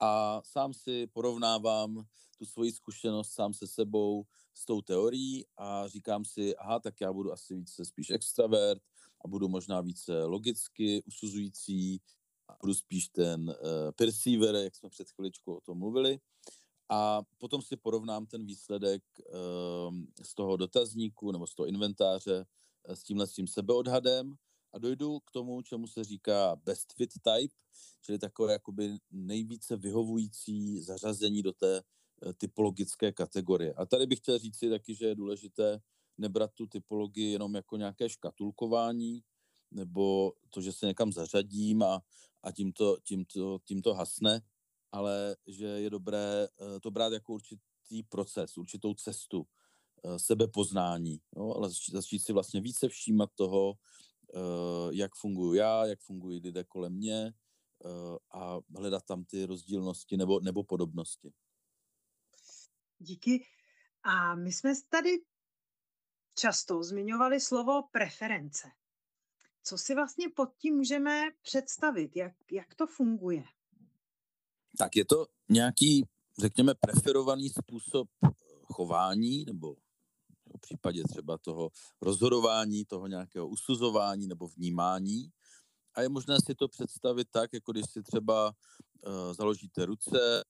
A 0.00 0.42
sám 0.44 0.74
si 0.74 1.06
porovnávám 1.06 2.06
tu 2.38 2.46
svoji 2.46 2.72
zkušenost 2.72 3.32
sám 3.32 3.54
se 3.54 3.66
sebou 3.66 4.26
s 4.54 4.64
tou 4.64 4.82
teorií 4.82 5.44
a 5.56 5.88
říkám 5.88 6.24
si, 6.24 6.56
aha, 6.56 6.80
tak 6.80 7.00
já 7.00 7.12
budu 7.12 7.32
asi 7.32 7.54
více 7.54 7.84
spíš 7.84 8.10
extravert 8.10 8.82
a 9.24 9.28
budu 9.28 9.48
možná 9.48 9.80
více 9.80 10.24
logicky 10.24 11.02
usuzující 11.06 12.00
a 12.48 12.56
budu 12.60 12.74
spíš 12.74 13.08
ten 13.08 13.48
uh, 13.48 13.54
perceiver, 13.96 14.54
jak 14.54 14.76
jsme 14.76 14.88
před 14.88 15.10
chviličkou 15.10 15.54
o 15.54 15.60
tom 15.60 15.78
mluvili. 15.78 16.18
A 16.88 17.22
potom 17.38 17.62
si 17.62 17.76
porovnám 17.76 18.26
ten 18.26 18.46
výsledek 18.46 19.02
uh, 19.18 19.94
z 20.22 20.34
toho 20.34 20.56
dotazníku 20.56 21.32
nebo 21.32 21.46
z 21.46 21.54
toho 21.54 21.66
inventáře 21.66 22.46
uh, 22.88 22.94
s 22.94 23.02
tímhle 23.02 23.26
s 23.26 23.32
tím 23.32 23.46
sebeodhadem 23.46 24.34
a 24.72 24.78
dojdu 24.78 25.20
k 25.20 25.30
tomu, 25.30 25.62
čemu 25.62 25.86
se 25.86 26.04
říká 26.04 26.56
best 26.56 26.92
fit 26.92 27.10
type, 27.12 27.54
čili 28.00 28.18
takové 28.18 28.52
jakoby 28.52 28.98
nejvíce 29.10 29.76
vyhovující 29.76 30.80
zařazení 30.80 31.42
do 31.42 31.52
té 31.52 31.82
typologické 32.32 33.12
kategorie. 33.12 33.74
A 33.74 33.86
tady 33.86 34.06
bych 34.06 34.18
chtěl 34.18 34.38
říct 34.38 34.58
si 34.58 34.70
taky, 34.70 34.94
že 34.94 35.06
je 35.06 35.14
důležité 35.14 35.80
nebrat 36.18 36.50
tu 36.54 36.66
typologii 36.66 37.32
jenom 37.32 37.54
jako 37.54 37.76
nějaké 37.76 38.08
škatulkování, 38.08 39.22
nebo 39.70 40.32
to, 40.50 40.60
že 40.60 40.72
se 40.72 40.86
někam 40.86 41.12
zařadím 41.12 41.82
a, 41.82 42.02
a 42.42 42.52
tímto, 42.52 42.96
tímto, 43.04 43.58
tímto 43.64 43.94
hasne, 43.94 44.40
ale 44.92 45.36
že 45.46 45.66
je 45.66 45.90
dobré 45.90 46.44
eh, 46.44 46.80
to 46.80 46.90
brát 46.90 47.12
jako 47.12 47.32
určitý 47.32 48.02
proces, 48.08 48.56
určitou 48.56 48.94
cestu 48.94 49.46
eh, 50.04 50.18
sebepoznání, 50.18 51.20
no, 51.36 51.54
ale 51.56 51.68
začít, 51.68 51.92
začít 51.92 52.18
si 52.18 52.32
vlastně 52.32 52.60
více 52.60 52.88
všímat 52.88 53.30
toho, 53.34 53.74
eh, 54.34 54.38
jak 54.90 55.14
funguji 55.14 55.54
já, 55.54 55.86
jak 55.86 56.00
fungují 56.00 56.40
lidé 56.40 56.64
kolem 56.64 56.92
mě 56.92 57.32
a 58.34 58.60
hledat 58.76 59.02
tam 59.04 59.24
ty 59.24 59.46
rozdílnosti 59.46 60.16
nebo, 60.16 60.40
nebo 60.40 60.64
podobnosti. 60.64 61.32
Díky. 62.98 63.46
A 64.02 64.34
my 64.34 64.52
jsme 64.52 64.72
tady 64.88 65.10
často 66.34 66.82
zmiňovali 66.82 67.40
slovo 67.40 67.82
preference. 67.92 68.68
Co 69.62 69.78
si 69.78 69.94
vlastně 69.94 70.28
pod 70.36 70.48
tím 70.58 70.76
můžeme 70.76 71.22
představit? 71.42 72.16
Jak, 72.16 72.32
jak 72.52 72.74
to 72.74 72.86
funguje? 72.86 73.44
tak 74.78 74.96
je 74.96 75.04
to 75.04 75.26
nějaký, 75.48 76.04
řekněme, 76.38 76.74
preferovaný 76.74 77.48
způsob 77.48 78.08
eh, 78.24 78.28
chování 78.64 79.44
nebo 79.44 79.74
v 80.56 80.60
případě 80.60 81.02
třeba 81.04 81.38
toho 81.38 81.70
rozhodování, 82.00 82.84
toho 82.84 83.06
nějakého 83.06 83.48
usuzování 83.48 84.26
nebo 84.26 84.48
vnímání. 84.48 85.30
A 85.94 86.02
je 86.02 86.08
možné 86.08 86.36
si 86.46 86.54
to 86.54 86.68
představit 86.68 87.28
tak, 87.30 87.52
jako 87.52 87.72
když 87.72 87.84
si 87.90 88.02
třeba 88.02 88.46
uh, 88.48 89.34
založíte 89.34 89.86
ruce 89.86 90.44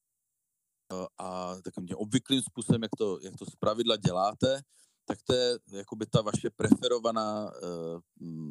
a 1.19 1.57
takovým 1.65 1.89
tím 1.89 1.97
obvyklým 1.97 2.43
způsobem, 2.43 2.83
jak 2.83 2.91
to, 2.99 3.19
jak 3.23 3.37
to 3.37 3.47
zpravidla 3.47 3.97
děláte, 3.97 4.63
tak 5.07 5.19
to 5.23 5.35
je 5.35 5.59
jakoby 5.73 6.07
ta 6.07 6.23
vaše 6.23 6.51
preferovaná, 6.51 7.51
uh, 7.63 8.01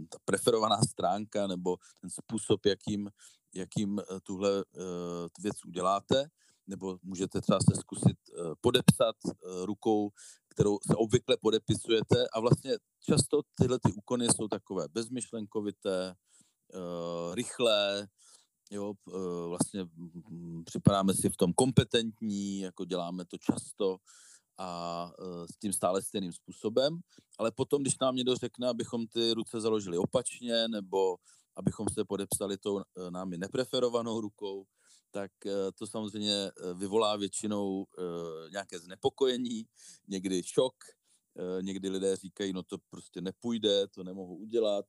ta 0.10 0.18
preferovaná 0.26 0.82
stránka 0.82 1.48
nebo 1.48 1.78
ten 2.02 2.10
způsob, 2.10 2.66
jakým, 2.66 3.10
jakým 3.54 4.00
eh, 4.00 4.20
tuhle 4.24 4.52
uh, 4.56 4.64
věc 5.40 5.66
uděláte, 5.66 6.26
nebo 6.68 6.98
můžete 7.04 7.42
třeba 7.42 7.60
se 7.60 7.76
zkusit 7.80 8.18
podepsat 8.62 9.16
rukou, 9.66 10.10
kterou 10.48 10.80
se 10.88 10.96
obvykle 10.96 11.38
podepisujete. 11.42 12.28
A 12.34 12.40
vlastně 12.40 12.72
často 13.00 13.42
tyhle 13.56 13.80
ty 13.80 13.94
úkony 13.94 14.26
jsou 14.26 14.48
takové 14.48 14.88
bezmyšlenkovité, 14.88 16.16
rychlé, 17.34 18.08
jo, 18.74 18.94
uh, 19.06 19.48
vlastně 19.50 19.86
připadáme 20.66 21.14
si 21.14 21.30
v 21.30 21.38
tom 21.38 21.54
kompetentní, 21.54 22.60
jako 22.60 22.86
děláme 22.86 23.26
to 23.26 23.38
často 23.38 23.98
a 24.58 25.12
uh, 25.20 25.46
s 25.46 25.58
tím 25.58 25.74
stále 25.74 26.02
stejným 26.02 26.34
způsobem, 26.34 27.00
ale 27.40 27.52
potom, 27.52 27.82
když 27.82 28.00
nám 28.02 28.16
někdo 28.16 28.36
řekne, 28.36 28.68
abychom 28.68 29.08
ty 29.08 29.34
ruce 29.34 29.62
založili 29.62 29.98
opačně, 29.98 30.68
nebo 30.68 31.18
abychom 31.56 31.88
se 31.94 32.06
podepsali 32.06 32.58
tou 32.58 32.80
eh, 32.80 33.12
námi 33.12 33.38
nepreferovanou 33.38 34.22
rukou, 34.22 34.66
tak 35.12 35.32
eh, 35.46 35.72
to 35.76 35.88
samozřejmě 35.88 36.34
eh, 36.34 36.74
vyvolá 36.74 37.16
většinou 37.16 37.86
nějaké 38.52 38.80
znepokojení, 38.80 39.66
někdy 40.08 40.44
šok, 40.44 40.76
někdy 41.62 41.90
lidé 41.90 42.16
říkají, 42.16 42.54
no 42.54 42.64
to 42.64 42.78
prostě 42.90 43.22
nepůjde, 43.22 43.88
to 43.88 44.04
nemohu 44.04 44.36
udělat, 44.36 44.86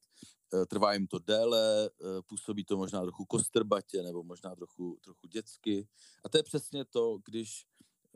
trvá 0.69 0.93
jim 0.93 1.07
to 1.07 1.19
déle, 1.19 1.91
působí 2.27 2.65
to 2.65 2.77
možná 2.77 3.03
trochu 3.03 3.25
kostrbatě 3.25 4.03
nebo 4.03 4.23
možná 4.23 4.55
trochu, 4.55 4.99
trochu 5.05 5.27
dětsky. 5.27 5.89
A 6.25 6.29
to 6.29 6.37
je 6.37 6.43
přesně 6.43 6.85
to, 6.85 7.19
když 7.25 7.67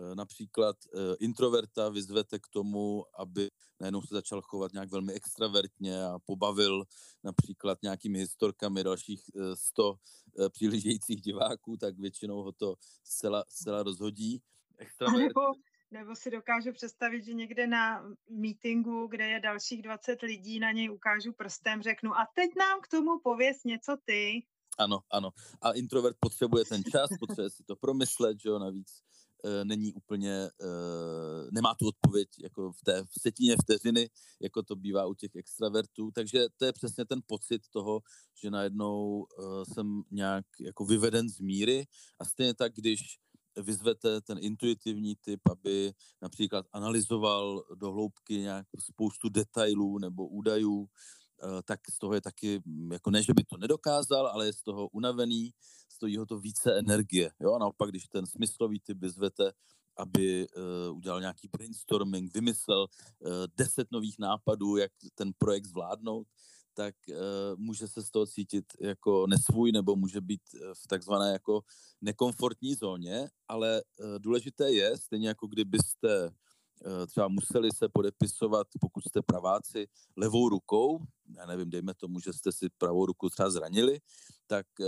Eh, 0.01 0.15
například 0.15 0.77
eh, 0.87 1.15
introverta 1.21 1.89
vyzvete 1.89 2.39
k 2.39 2.49
tomu, 2.49 3.05
aby 3.19 3.51
najednou 3.81 4.03
se 4.03 4.15
začal 4.15 4.43
chovat 4.43 4.73
nějak 4.73 4.91
velmi 4.91 5.13
extravertně 5.13 6.05
a 6.05 6.19
pobavil 6.19 6.85
například 7.25 7.79
nějakými 7.83 8.19
historkami 8.19 8.85
dalších 8.85 9.23
100 9.55 9.95
přihlížejících 10.49 11.21
diváků, 11.21 11.77
tak 11.77 11.99
většinou 11.99 12.43
ho 12.43 12.53
to 12.53 12.75
zcela, 13.05 13.45
zcela 13.49 13.83
rozhodí. 13.83 14.43
Extravert... 14.79 15.19
Nebo, 15.19 15.41
nebo 15.91 16.17
si 16.17 16.31
dokážu 16.31 16.73
představit, 16.73 17.25
že 17.25 17.35
někde 17.35 17.67
na 17.67 18.03
meetingu, 18.31 19.07
kde 19.07 19.29
je 19.29 19.41
dalších 19.41 19.83
20 19.83 20.23
lidí, 20.23 20.61
na 20.61 20.73
něj 20.73 20.91
ukážu 20.91 21.33
prstem, 21.33 21.83
řeknu 21.83 22.15
a 22.15 22.29
teď 22.35 22.51
nám 22.59 22.81
k 22.81 22.89
tomu 22.89 23.21
pověs 23.25 23.65
něco 23.65 23.97
ty. 24.05 24.47
Ano, 24.79 25.01
ano. 25.11 25.31
A 25.63 25.73
introvert 25.73 26.17
potřebuje 26.21 26.65
ten 26.65 26.83
čas, 26.85 27.11
potřebuje 27.21 27.51
si 27.51 27.65
to 27.65 27.77
promyslet, 27.77 28.41
že 28.41 28.49
jo, 28.49 28.59
navíc 28.59 29.03
e, 29.45 29.65
není 29.65 29.93
úplně, 29.93 30.33
e, 30.33 30.51
nemá 31.51 31.75
tu 31.75 31.89
odpověď 31.89 32.29
jako 32.43 32.73
v 32.73 32.83
té 32.85 33.03
v 33.03 33.21
setině 33.21 33.57
vteřiny, 33.63 34.11
jako 34.41 34.63
to 34.63 34.77
bývá 34.77 35.07
u 35.07 35.15
těch 35.15 35.37
extravertů, 35.37 36.11
takže 36.11 36.47
to 36.57 36.65
je 36.65 36.73
přesně 36.73 37.05
ten 37.05 37.21
pocit 37.27 37.63
toho, 37.71 38.01
že 38.43 38.51
najednou 38.51 39.27
e, 39.27 39.75
jsem 39.75 40.03
nějak 40.11 40.45
jako 40.61 40.85
vyveden 40.85 41.29
z 41.29 41.41
míry 41.41 41.87
a 42.19 42.25
stejně 42.25 42.55
tak, 42.55 42.73
když 42.75 43.19
vyzvete 43.63 44.21
ten 44.21 44.39
intuitivní 44.41 45.17
typ, 45.17 45.41
aby 45.51 45.93
například 46.23 46.67
analyzoval 46.73 47.65
do 47.75 47.93
hloubky 47.93 48.35
nějak 48.35 48.67
spoustu 48.79 49.29
detailů 49.29 49.99
nebo 49.99 50.27
údajů, 50.27 50.89
Eh, 51.43 51.63
tak 51.63 51.81
z 51.91 51.99
toho 51.99 52.15
je 52.15 52.21
taky, 52.21 52.61
mm, 52.65 52.93
jako 52.93 53.11
ne, 53.11 53.23
že 53.23 53.35
by 53.35 53.45
to 53.45 53.57
nedokázal, 53.57 54.27
ale 54.27 54.47
je 54.47 54.53
z 54.53 54.63
toho 54.63 54.89
unavený, 54.89 55.51
stojí 55.89 56.17
ho 56.17 56.27
to 56.27 56.39
více 56.39 56.79
energie. 56.79 57.31
Jo? 57.41 57.53
A 57.55 57.59
naopak, 57.59 57.91
když 57.91 58.07
ten 58.07 58.27
smyslový 58.27 58.81
typ 58.81 58.99
vyzvete, 58.99 59.53
aby 59.97 60.47
uh, 60.49 60.97
udělal 60.97 61.21
nějaký 61.21 61.49
brainstorming, 61.49 62.35
vymyslel 62.35 62.83
uh, 62.83 63.31
deset 63.57 63.91
nových 63.91 64.19
nápadů, 64.19 64.77
jak 64.77 64.93
ten 65.15 65.33
projekt 65.39 65.65
zvládnout, 65.67 66.27
tak 66.79 66.95
uh, 67.09 67.17
může 67.57 67.89
se 67.89 68.03
z 68.03 68.11
toho 68.11 68.27
cítit 68.27 68.65
jako 68.81 69.27
nesvůj 69.27 69.73
nebo 69.73 69.97
může 69.97 70.21
být 70.21 70.43
v 70.75 70.87
takzvané 70.87 71.33
jako 71.33 71.61
nekomfortní 72.01 72.75
zóně, 72.75 73.29
ale 73.49 73.83
uh, 73.83 74.19
důležité 74.19 74.71
je, 74.73 74.97
stejně 74.97 75.29
jako 75.29 75.47
kdybyste 75.47 76.31
Eh, 76.87 77.07
třeba 77.07 77.29
museli 77.29 77.69
se 77.73 77.89
podepisovat, 77.89 78.67
pokud 78.81 79.05
jste 79.05 79.23
praváci, 79.23 79.87
levou 80.17 80.49
rukou, 80.49 80.99
já 81.37 81.47
nevím, 81.47 81.71
dejme 81.71 81.95
tomu, 81.95 82.21
že 82.21 82.33
jste 82.33 82.53
si 82.53 82.69
pravou 82.79 83.07
ruku 83.07 83.31
třeba 83.31 83.51
zranili, 83.51 84.01
tak 84.47 84.67
eh, 84.81 84.87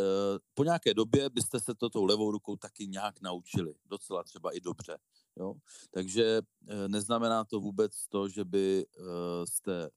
po 0.55 0.65
nějaké 0.65 0.95
době 0.95 1.31
byste 1.31 1.61
se 1.61 1.75
to 1.75 1.91
tou 1.91 2.05
levou 2.05 2.31
rukou 2.31 2.57
taky 2.57 2.87
nějak 2.87 3.21
naučili, 3.21 3.75
docela 3.85 4.25
třeba 4.25 4.57
i 4.57 4.61
dobře. 4.61 4.99
Jo? 5.37 5.55
Takže 5.91 6.41
eh, 6.69 6.89
neznamená 6.89 7.45
to 7.45 7.61
vůbec 7.61 8.07
to, 8.09 8.29
že 8.29 8.45
by 8.45 8.87
jste 9.45 9.91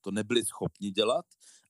to 0.00 0.10
nebyli 0.10 0.44
schopni 0.44 0.90
dělat, 0.90 1.26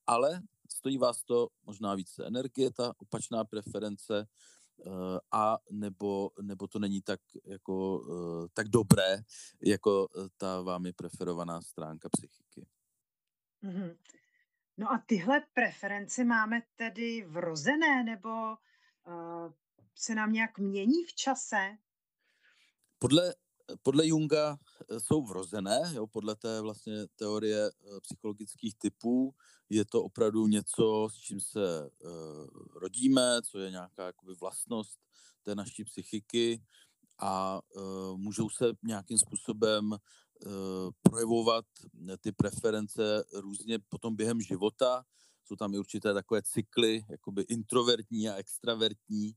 ale 0.07 0.41
stojí 0.71 0.99
vás 0.99 1.23
to 1.23 1.49
možná 1.65 1.95
více 1.95 2.27
energie, 2.27 2.73
ta 2.73 2.93
opačná 2.99 3.45
preference, 3.45 4.27
Eh, 4.87 5.21
a 5.33 5.59
nebo, 5.71 6.31
nebo 6.43 6.67
to 6.67 6.79
není 6.79 7.03
tak, 7.03 7.21
jako, 7.45 8.05
eh, 8.45 8.49
tak 8.55 8.69
dobré, 8.69 9.17
jako 9.63 10.09
eh, 10.17 10.29
ta 10.37 10.61
vámi 10.61 10.93
preferovaná 10.93 11.63
stránka 11.63 12.09
psychiky. 12.09 12.67
Mm-hmm. 13.65 13.97
No 14.77 14.93
a 14.93 15.03
tyhle 15.07 15.43
preference 15.55 16.25
máme 16.25 16.63
tedy 16.77 17.25
vrozené, 17.29 18.05
nebo 18.05 18.29
uh, 18.29 19.53
se 19.95 20.15
nám 20.15 20.33
nějak 20.33 20.59
mění 20.59 21.05
v 21.05 21.15
čase? 21.15 21.77
Podle 23.03 23.35
podle 23.83 24.07
Junga 24.07 24.59
eh, 24.91 25.01
jsou 25.01 25.23
vrozené, 25.23 25.81
jo, 25.95 26.07
podle 26.07 26.37
té 26.37 26.61
vlastně 26.61 27.07
teorie 27.17 27.67
eh, 27.67 28.01
psychologických 28.01 28.75
typů. 28.79 29.35
Je 29.71 29.85
to 29.85 30.03
opravdu 30.03 30.47
něco, 30.47 31.09
s 31.13 31.15
čím 31.15 31.41
se 31.41 31.91
uh, 32.05 32.47
rodíme, 32.75 33.43
co 33.43 33.59
je 33.59 33.71
nějaká 33.71 34.07
jakoby 34.07 34.35
vlastnost 34.35 34.99
té 35.43 35.55
naší 35.55 35.85
psychiky. 35.85 36.63
A 37.19 37.61
uh, 37.77 38.17
můžou 38.17 38.51
se 38.51 38.65
nějakým 38.83 39.19
způsobem 39.19 39.93
uh, 39.93 39.99
projevovat 41.03 41.65
ty 42.21 42.33
preference 42.33 43.25
různě 43.33 43.79
potom 43.79 44.17
během 44.17 44.41
života. 44.41 45.05
Jsou 45.45 45.57
tam 45.57 45.75
i 45.75 45.79
určité 45.79 46.15
takové 46.15 46.43
cykly, 46.43 47.05
jakoby 47.09 47.43
introvertní 47.43 48.29
a 48.29 48.35
extravertní, 48.35 49.35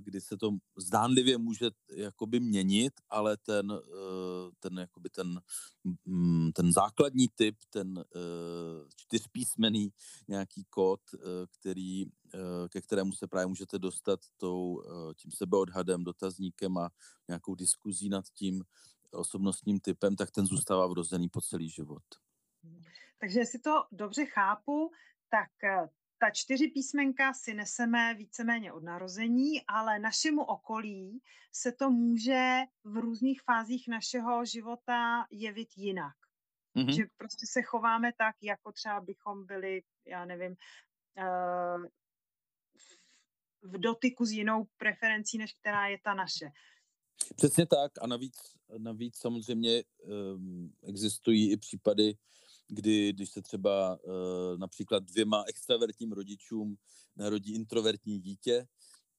kdy 0.00 0.20
se 0.20 0.36
to 0.36 0.50
zdánlivě 0.76 1.38
může 1.38 1.70
jakoby 1.96 2.40
měnit, 2.40 2.92
ale 3.10 3.36
ten, 3.36 3.72
eh, 3.72 4.50
ten, 4.60 4.78
jakoby 4.78 5.10
ten, 5.10 5.40
mm, 6.04 6.52
ten 6.52 6.72
základní 6.72 7.28
typ, 7.34 7.56
ten 7.70 7.98
eh, 7.98 8.88
čtyřpísmený 8.96 9.92
nějaký 10.28 10.64
kód, 10.64 11.00
který, 11.60 12.04
ke 12.68 12.80
kterému 12.80 13.12
se 13.12 13.26
právě 13.26 13.46
můžete 13.46 13.78
dostat 13.78 14.20
tou, 14.36 14.82
tím 15.16 15.30
sebeodhadem, 15.32 16.04
dotazníkem 16.04 16.78
a 16.78 16.90
nějakou 17.28 17.54
diskuzí 17.54 18.08
nad 18.08 18.24
tím 18.34 18.62
osobnostním 19.10 19.80
typem, 19.80 20.16
tak 20.16 20.30
ten 20.30 20.46
zůstává 20.46 20.86
vrozený 20.86 21.28
po 21.28 21.40
celý 21.40 21.68
život. 21.70 22.02
Takže 23.20 23.38
jestli 23.38 23.58
to 23.58 23.84
dobře 23.92 24.26
chápu, 24.26 24.90
tak 25.30 25.50
ta 26.20 26.30
čtyři 26.30 26.68
písmenka 26.68 27.32
si 27.32 27.54
neseme 27.54 28.14
víceméně 28.14 28.72
od 28.72 28.82
narození, 28.82 29.66
ale 29.66 29.98
našemu 29.98 30.44
okolí 30.44 31.22
se 31.52 31.72
to 31.72 31.90
může 31.90 32.58
v 32.84 32.96
různých 32.96 33.42
fázích 33.42 33.88
našeho 33.88 34.44
života 34.44 35.26
jevit 35.30 35.68
jinak. 35.76 36.14
Mm-hmm. 36.76 36.96
Že 36.96 37.04
prostě 37.16 37.46
se 37.46 37.62
chováme 37.62 38.12
tak, 38.18 38.36
jako 38.42 38.72
třeba 38.72 39.00
bychom 39.00 39.46
byli, 39.46 39.82
já 40.06 40.24
nevím, 40.24 40.56
uh, 41.18 41.84
v 43.62 43.78
dotyku 43.78 44.24
s 44.24 44.32
jinou 44.32 44.66
preferencí, 44.76 45.38
než 45.38 45.52
která 45.52 45.86
je 45.86 45.98
ta 46.04 46.14
naše. 46.14 46.50
Přesně 47.36 47.66
tak 47.66 47.92
a 48.00 48.06
navíc, 48.06 48.36
navíc 48.78 49.16
samozřejmě 49.16 49.82
um, 49.98 50.72
existují 50.82 51.52
i 51.52 51.56
případy, 51.56 52.14
kdy, 52.70 53.12
když 53.12 53.30
se 53.30 53.42
třeba 53.42 53.98
uh, 54.02 54.12
například 54.58 55.04
dvěma 55.04 55.44
extravertním 55.46 56.12
rodičům 56.12 56.76
narodí 57.16 57.54
introvertní 57.54 58.20
dítě, 58.20 58.66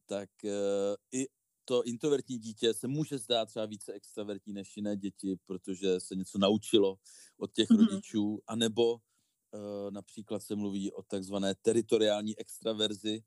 tak 0.06 0.30
uh, 0.44 0.96
i 1.12 1.28
to 1.66 1.84
introvertní 1.84 2.40
dítě 2.40 2.74
se 2.74 2.88
může 2.88 3.18
zdát 3.18 3.46
třeba 3.46 3.66
více 3.66 3.94
extravertní 3.94 4.54
než 4.54 4.78
jiné 4.78 4.98
děti, 4.98 5.36
protože 5.46 6.00
se 6.00 6.16
něco 6.16 6.38
naučilo 6.38 6.96
od 7.38 7.54
těch 7.54 7.70
mm-hmm. 7.70 7.88
rodičů, 7.88 8.40
anebo 8.48 8.94
uh, 8.94 9.92
například 9.92 10.40
se 10.40 10.56
mluví 10.56 10.92
o 10.92 11.04
takzvané 11.04 11.56
teritoriální 11.62 12.40
extraverzi, 12.40 13.24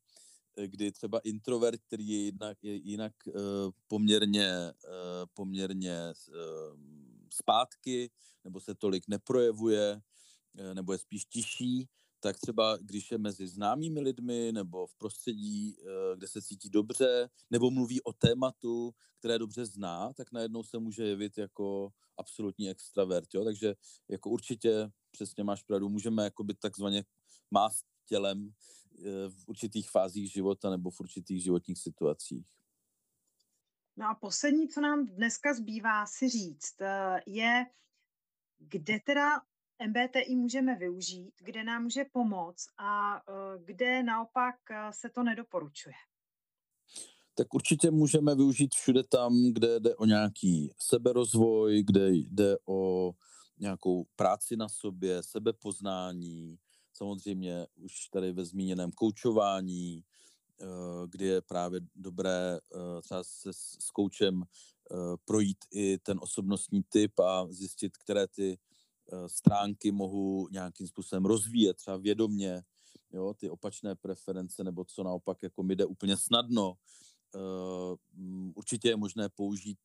kdy 0.67 0.93
třeba 0.93 1.19
introvert, 1.19 1.81
který 1.87 2.09
je 2.09 2.19
jinak, 2.19 2.59
je 2.63 2.75
jinak 2.75 3.13
uh, 3.27 3.35
poměrně, 3.87 4.73
uh, 4.85 5.27
poměrně 5.35 6.13
uh, 6.29 6.81
zpátky, 7.33 8.11
nebo 8.45 8.61
se 8.61 8.75
tolik 8.75 9.09
neprojevuje, 9.09 10.01
nebo 10.75 10.93
je 10.93 10.99
spíš 10.99 11.25
tiší, 11.25 11.89
tak 12.25 12.37
třeba 12.39 12.77
když 12.77 13.11
je 13.11 13.19
mezi 13.19 13.49
známými 13.49 14.01
lidmi 14.01 14.53
nebo 14.53 14.87
v 14.87 14.95
prostředí, 14.95 15.77
eh, 15.79 16.17
kde 16.17 16.29
se 16.29 16.43
cítí 16.43 16.71
dobře, 16.71 17.29
nebo 17.51 17.71
mluví 17.71 18.03
o 18.03 18.13
tématu, 18.13 18.95
které 19.19 19.39
dobře 19.39 19.67
zná, 19.67 20.13
tak 20.13 20.33
najednou 20.33 20.63
se 20.63 20.79
může 20.79 21.05
jevit 21.05 21.39
jako 21.39 21.93
absolutní 22.17 22.71
extravert. 22.71 23.35
Jo? 23.35 23.45
Takže 23.45 23.75
jako 24.09 24.31
určitě 24.31 24.91
přesně 25.11 25.45
máš 25.45 25.63
pravdu, 25.63 25.89
můžeme 25.89 26.25
jako 26.25 26.45
být 26.45 26.59
takzvaně 26.59 27.05
mást 27.51 27.85
tělem 28.05 28.51
eh, 28.51 29.29
v 29.29 29.49
určitých 29.49 29.91
fázích 29.91 30.33
života 30.33 30.71
nebo 30.71 30.91
v 30.91 31.01
určitých 31.01 31.43
životních 31.43 31.79
situacích. 31.79 32.47
No 33.97 34.09
a 34.09 34.15
poslední, 34.15 34.69
co 34.69 34.81
nám 34.81 35.07
dneska 35.07 35.55
zbývá 35.55 36.07
si 36.07 36.29
říct, 36.29 36.75
je, 37.27 37.67
kde 38.59 39.01
teda 39.07 39.41
MBTI 39.83 40.37
můžeme 40.37 40.77
využít, 40.77 41.33
kde 41.41 41.65
nám 41.65 41.83
může 41.83 42.05
pomoct 42.13 42.67
a 42.79 43.17
eh, 43.17 43.59
kde 43.65 44.03
naopak 44.03 44.55
eh, 44.71 44.93
se 44.93 45.11
to 45.11 45.23
nedoporučuje? 45.23 45.95
Tak 47.35 47.55
určitě 47.55 47.91
můžeme 47.91 48.35
využít 48.35 48.75
všude 48.75 49.03
tam, 49.05 49.53
kde 49.53 49.81
jde 49.81 49.97
o 49.97 50.05
nějaký 50.05 50.71
seberozvoj, 50.79 51.83
kde 51.83 52.11
jde 52.11 52.57
o 52.69 53.13
nějakou 53.59 54.05
práci 54.17 54.57
na 54.57 54.69
sobě, 54.69 55.23
sebepoznání, 55.23 56.59
samozřejmě 56.93 57.67
už 57.77 58.09
tady 58.09 58.33
ve 58.33 58.45
zmíněném 58.45 58.91
koučování, 58.93 60.05
eh, 60.61 60.67
kdy 61.09 61.25
je 61.25 61.43
právě 61.43 61.81
dobré 61.95 62.59
třeba 63.03 63.25
se 63.25 63.53
s 63.53 63.91
koučem 63.93 64.43
projít 65.25 65.59
i 65.73 65.99
ten 65.99 66.19
osobnostní 66.23 66.83
typ 66.89 67.21
a 67.21 67.47
zjistit, 67.51 67.97
které 67.97 68.27
ty 68.27 68.59
stránky 69.27 69.93
mohu 69.93 70.49
nějakým 70.49 70.87
způsobem 70.87 71.25
rozvíjet, 71.25 71.77
třeba 71.77 71.97
vědomně, 71.97 72.63
jo, 73.13 73.35
ty 73.35 73.51
opačné 73.51 73.95
preference, 73.95 74.65
nebo 74.65 74.85
co 74.85 75.03
naopak 75.03 75.43
jako 75.43 75.63
mi 75.63 75.77
jde 75.77 75.85
úplně 75.85 76.17
snadno, 76.17 76.75
určitě 78.55 78.89
je 78.89 78.97
možné 78.97 79.29
použít 79.29 79.79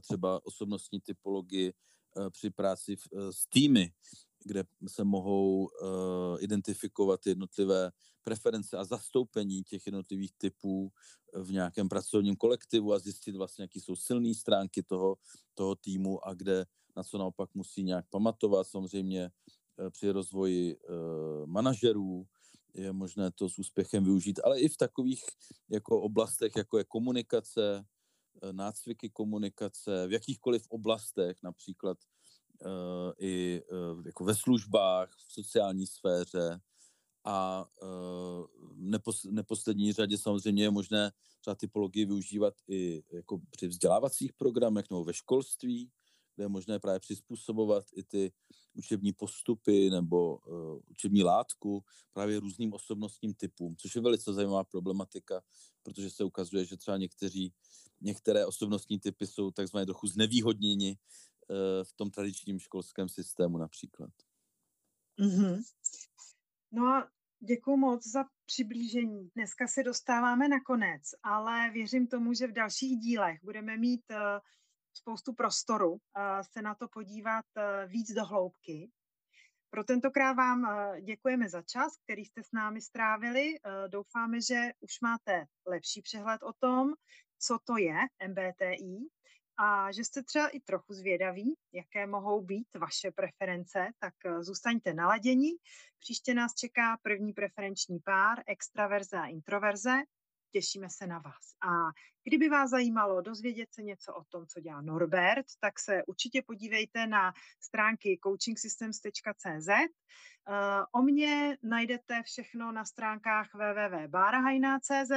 třeba 0.00 0.46
osobnostní 0.46 1.00
typologii 1.00 1.72
při 2.30 2.50
práci 2.50 2.96
s 3.30 3.46
týmy, 3.46 3.92
kde 4.44 4.64
se 4.88 5.04
mohou 5.04 5.70
identifikovat 6.38 7.26
jednotlivé 7.26 7.90
preference 8.22 8.76
a 8.76 8.84
zastoupení 8.84 9.64
těch 9.64 9.86
jednotlivých 9.86 10.32
typů 10.38 10.92
v 11.32 11.52
nějakém 11.52 11.88
pracovním 11.88 12.36
kolektivu 12.36 12.92
a 12.92 12.98
zjistit 12.98 13.36
vlastně, 13.36 13.62
jaký 13.62 13.80
jsou 13.80 13.96
silné 13.96 14.34
stránky 14.34 14.82
toho, 14.82 15.16
toho 15.54 15.74
týmu 15.74 16.26
a 16.26 16.34
kde 16.34 16.66
na 16.96 17.02
co 17.02 17.18
naopak 17.18 17.54
musí 17.54 17.82
nějak 17.82 18.04
pamatovat. 18.10 18.66
Samozřejmě 18.66 19.30
uh, 19.76 19.90
při 19.90 20.10
rozvoji 20.10 20.76
uh, 20.76 21.46
manažerů 21.46 22.26
je 22.74 22.92
možné 22.92 23.30
to 23.30 23.48
s 23.48 23.58
úspěchem 23.58 24.04
využít, 24.04 24.40
ale 24.44 24.60
i 24.60 24.68
v 24.68 24.76
takových 24.76 25.24
jako 25.70 26.00
oblastech, 26.00 26.52
jako 26.56 26.78
je 26.78 26.84
komunikace, 26.84 27.86
nácviky 28.52 29.10
komunikace, 29.10 30.06
v 30.06 30.12
jakýchkoliv 30.12 30.66
oblastech, 30.68 31.36
například 31.42 31.98
i 33.18 33.62
jako 34.06 34.24
ve 34.24 34.34
službách, 34.34 35.10
v 35.28 35.32
sociální 35.32 35.86
sféře 35.86 36.60
a 37.24 37.66
nepos, 38.74 39.24
neposlední 39.24 39.92
řadě 39.92 40.18
samozřejmě 40.18 40.62
je 40.62 40.70
možné 40.70 41.12
třeba 41.40 41.54
typologii 41.54 42.04
využívat 42.04 42.54
i 42.68 43.04
jako 43.12 43.40
při 43.50 43.68
vzdělávacích 43.68 44.32
programech 44.32 44.90
nebo 44.90 45.04
ve 45.04 45.14
školství, 45.14 45.90
kde 46.36 46.44
je 46.44 46.48
možné 46.48 46.78
právě 46.78 47.00
přizpůsobovat 47.00 47.84
i 47.92 48.02
ty 48.02 48.32
učební 48.74 49.12
postupy 49.12 49.90
nebo 49.90 50.36
uh, 50.36 50.80
učební 50.86 51.22
látku 51.22 51.84
právě 52.12 52.40
různým 52.40 52.72
osobnostním 52.72 53.34
typům, 53.34 53.76
což 53.76 53.94
je 53.94 54.00
velice 54.00 54.32
zajímavá 54.32 54.64
problematika, 54.64 55.42
protože 55.82 56.10
se 56.10 56.24
ukazuje, 56.24 56.64
že 56.64 56.76
třeba 56.76 56.96
někteří, 56.96 57.52
některé 58.00 58.46
osobnostní 58.46 59.00
typy 59.00 59.26
jsou 59.26 59.50
takzvaně 59.50 59.86
trochu 59.86 60.06
znevýhodněni 60.06 60.98
Eh, 61.50 61.84
v 61.84 61.92
tom 61.92 62.10
tradičním 62.10 62.58
školském 62.58 63.08
systému 63.08 63.58
například. 63.58 64.10
Mm-hmm. 65.20 65.62
No 66.72 66.86
a 66.86 67.10
děkuji 67.40 67.76
moc 67.76 68.06
za 68.06 68.24
přiblížení. 68.44 69.30
Dneska 69.34 69.66
se 69.66 69.82
dostáváme 69.82 70.48
na 70.48 70.60
konec, 70.60 71.02
ale 71.22 71.70
věřím 71.70 72.06
tomu, 72.06 72.34
že 72.34 72.46
v 72.46 72.52
dalších 72.52 72.98
dílech 72.98 73.38
budeme 73.42 73.76
mít 73.76 74.02
uh, 74.10 74.16
spoustu 74.96 75.32
prostoru 75.32 75.98
se 76.52 76.62
na 76.62 76.74
to 76.74 76.88
podívat 76.88 77.44
uh, 77.56 77.90
víc 77.90 78.12
do 78.12 78.24
hloubky. 78.24 78.90
Pro 79.70 79.84
tentokrát 79.84 80.32
vám 80.32 80.66
děkujeme 81.00 81.48
za 81.48 81.62
čas, 81.62 81.96
který 82.04 82.24
jste 82.24 82.42
s 82.42 82.52
námi 82.52 82.80
strávili. 82.80 83.54
Doufáme, 83.88 84.40
že 84.40 84.70
už 84.80 85.00
máte 85.02 85.46
lepší 85.66 86.02
přehled 86.02 86.42
o 86.42 86.52
tom, 86.52 86.92
co 87.38 87.58
to 87.64 87.76
je 87.76 87.96
MBTI 88.28 89.08
a 89.58 89.92
že 89.92 90.04
jste 90.04 90.22
třeba 90.22 90.48
i 90.48 90.60
trochu 90.60 90.92
zvědaví, 90.92 91.54
jaké 91.72 92.06
mohou 92.06 92.40
být 92.40 92.68
vaše 92.74 93.10
preference, 93.10 93.88
tak 93.98 94.14
zůstaňte 94.40 94.94
naladění. 94.94 95.50
Příště 95.98 96.34
nás 96.34 96.54
čeká 96.54 96.96
první 97.02 97.32
preferenční 97.32 97.98
pár, 97.98 98.42
extraverze 98.46 99.16
a 99.16 99.26
introverze. 99.26 99.96
Těšíme 100.50 100.90
se 100.90 101.06
na 101.06 101.18
vás. 101.18 101.54
A 101.62 101.92
kdyby 102.24 102.48
vás 102.48 102.70
zajímalo 102.70 103.20
dozvědět 103.20 103.72
se 103.72 103.82
něco 103.82 104.14
o 104.14 104.24
tom, 104.24 104.46
co 104.46 104.60
dělá 104.60 104.80
Norbert, 104.80 105.46
tak 105.60 105.80
se 105.80 106.04
určitě 106.04 106.42
podívejte 106.42 107.06
na 107.06 107.32
stránky 107.60 108.18
coachingsystems.cz. 108.24 109.68
Eh, 109.68 110.84
o 110.92 111.02
mě 111.02 111.58
najdete 111.62 112.22
všechno 112.22 112.72
na 112.72 112.84
stránkách 112.84 113.54
www.barahajna.cz 113.54 115.10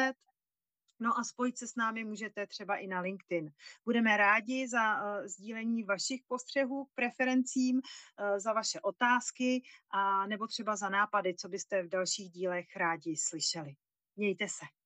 No 1.01 1.19
a 1.19 1.23
spojit 1.23 1.57
se 1.57 1.67
s 1.67 1.75
námi 1.75 2.03
můžete 2.03 2.47
třeba 2.47 2.75
i 2.75 2.87
na 2.87 3.01
LinkedIn. 3.01 3.51
Budeme 3.85 4.17
rádi 4.17 4.67
za 4.67 5.01
uh, 5.01 5.25
sdílení 5.25 5.83
vašich 5.83 6.21
postřehů 6.27 6.87
preferencím, 6.95 7.75
uh, 7.75 8.39
za 8.39 8.53
vaše 8.53 8.79
otázky 8.79 9.63
a 9.89 10.27
nebo 10.27 10.47
třeba 10.47 10.75
za 10.75 10.89
nápady, 10.89 11.35
co 11.35 11.49
byste 11.49 11.83
v 11.83 11.89
dalších 11.89 12.31
dílech 12.31 12.75
rádi 12.75 13.17
slyšeli. 13.17 13.75
Mějte 14.15 14.47
se. 14.47 14.78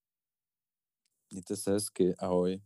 Mějte 1.34 1.56
se 1.58 1.72
hezky. 1.72 2.16
Ahoj. 2.20 2.62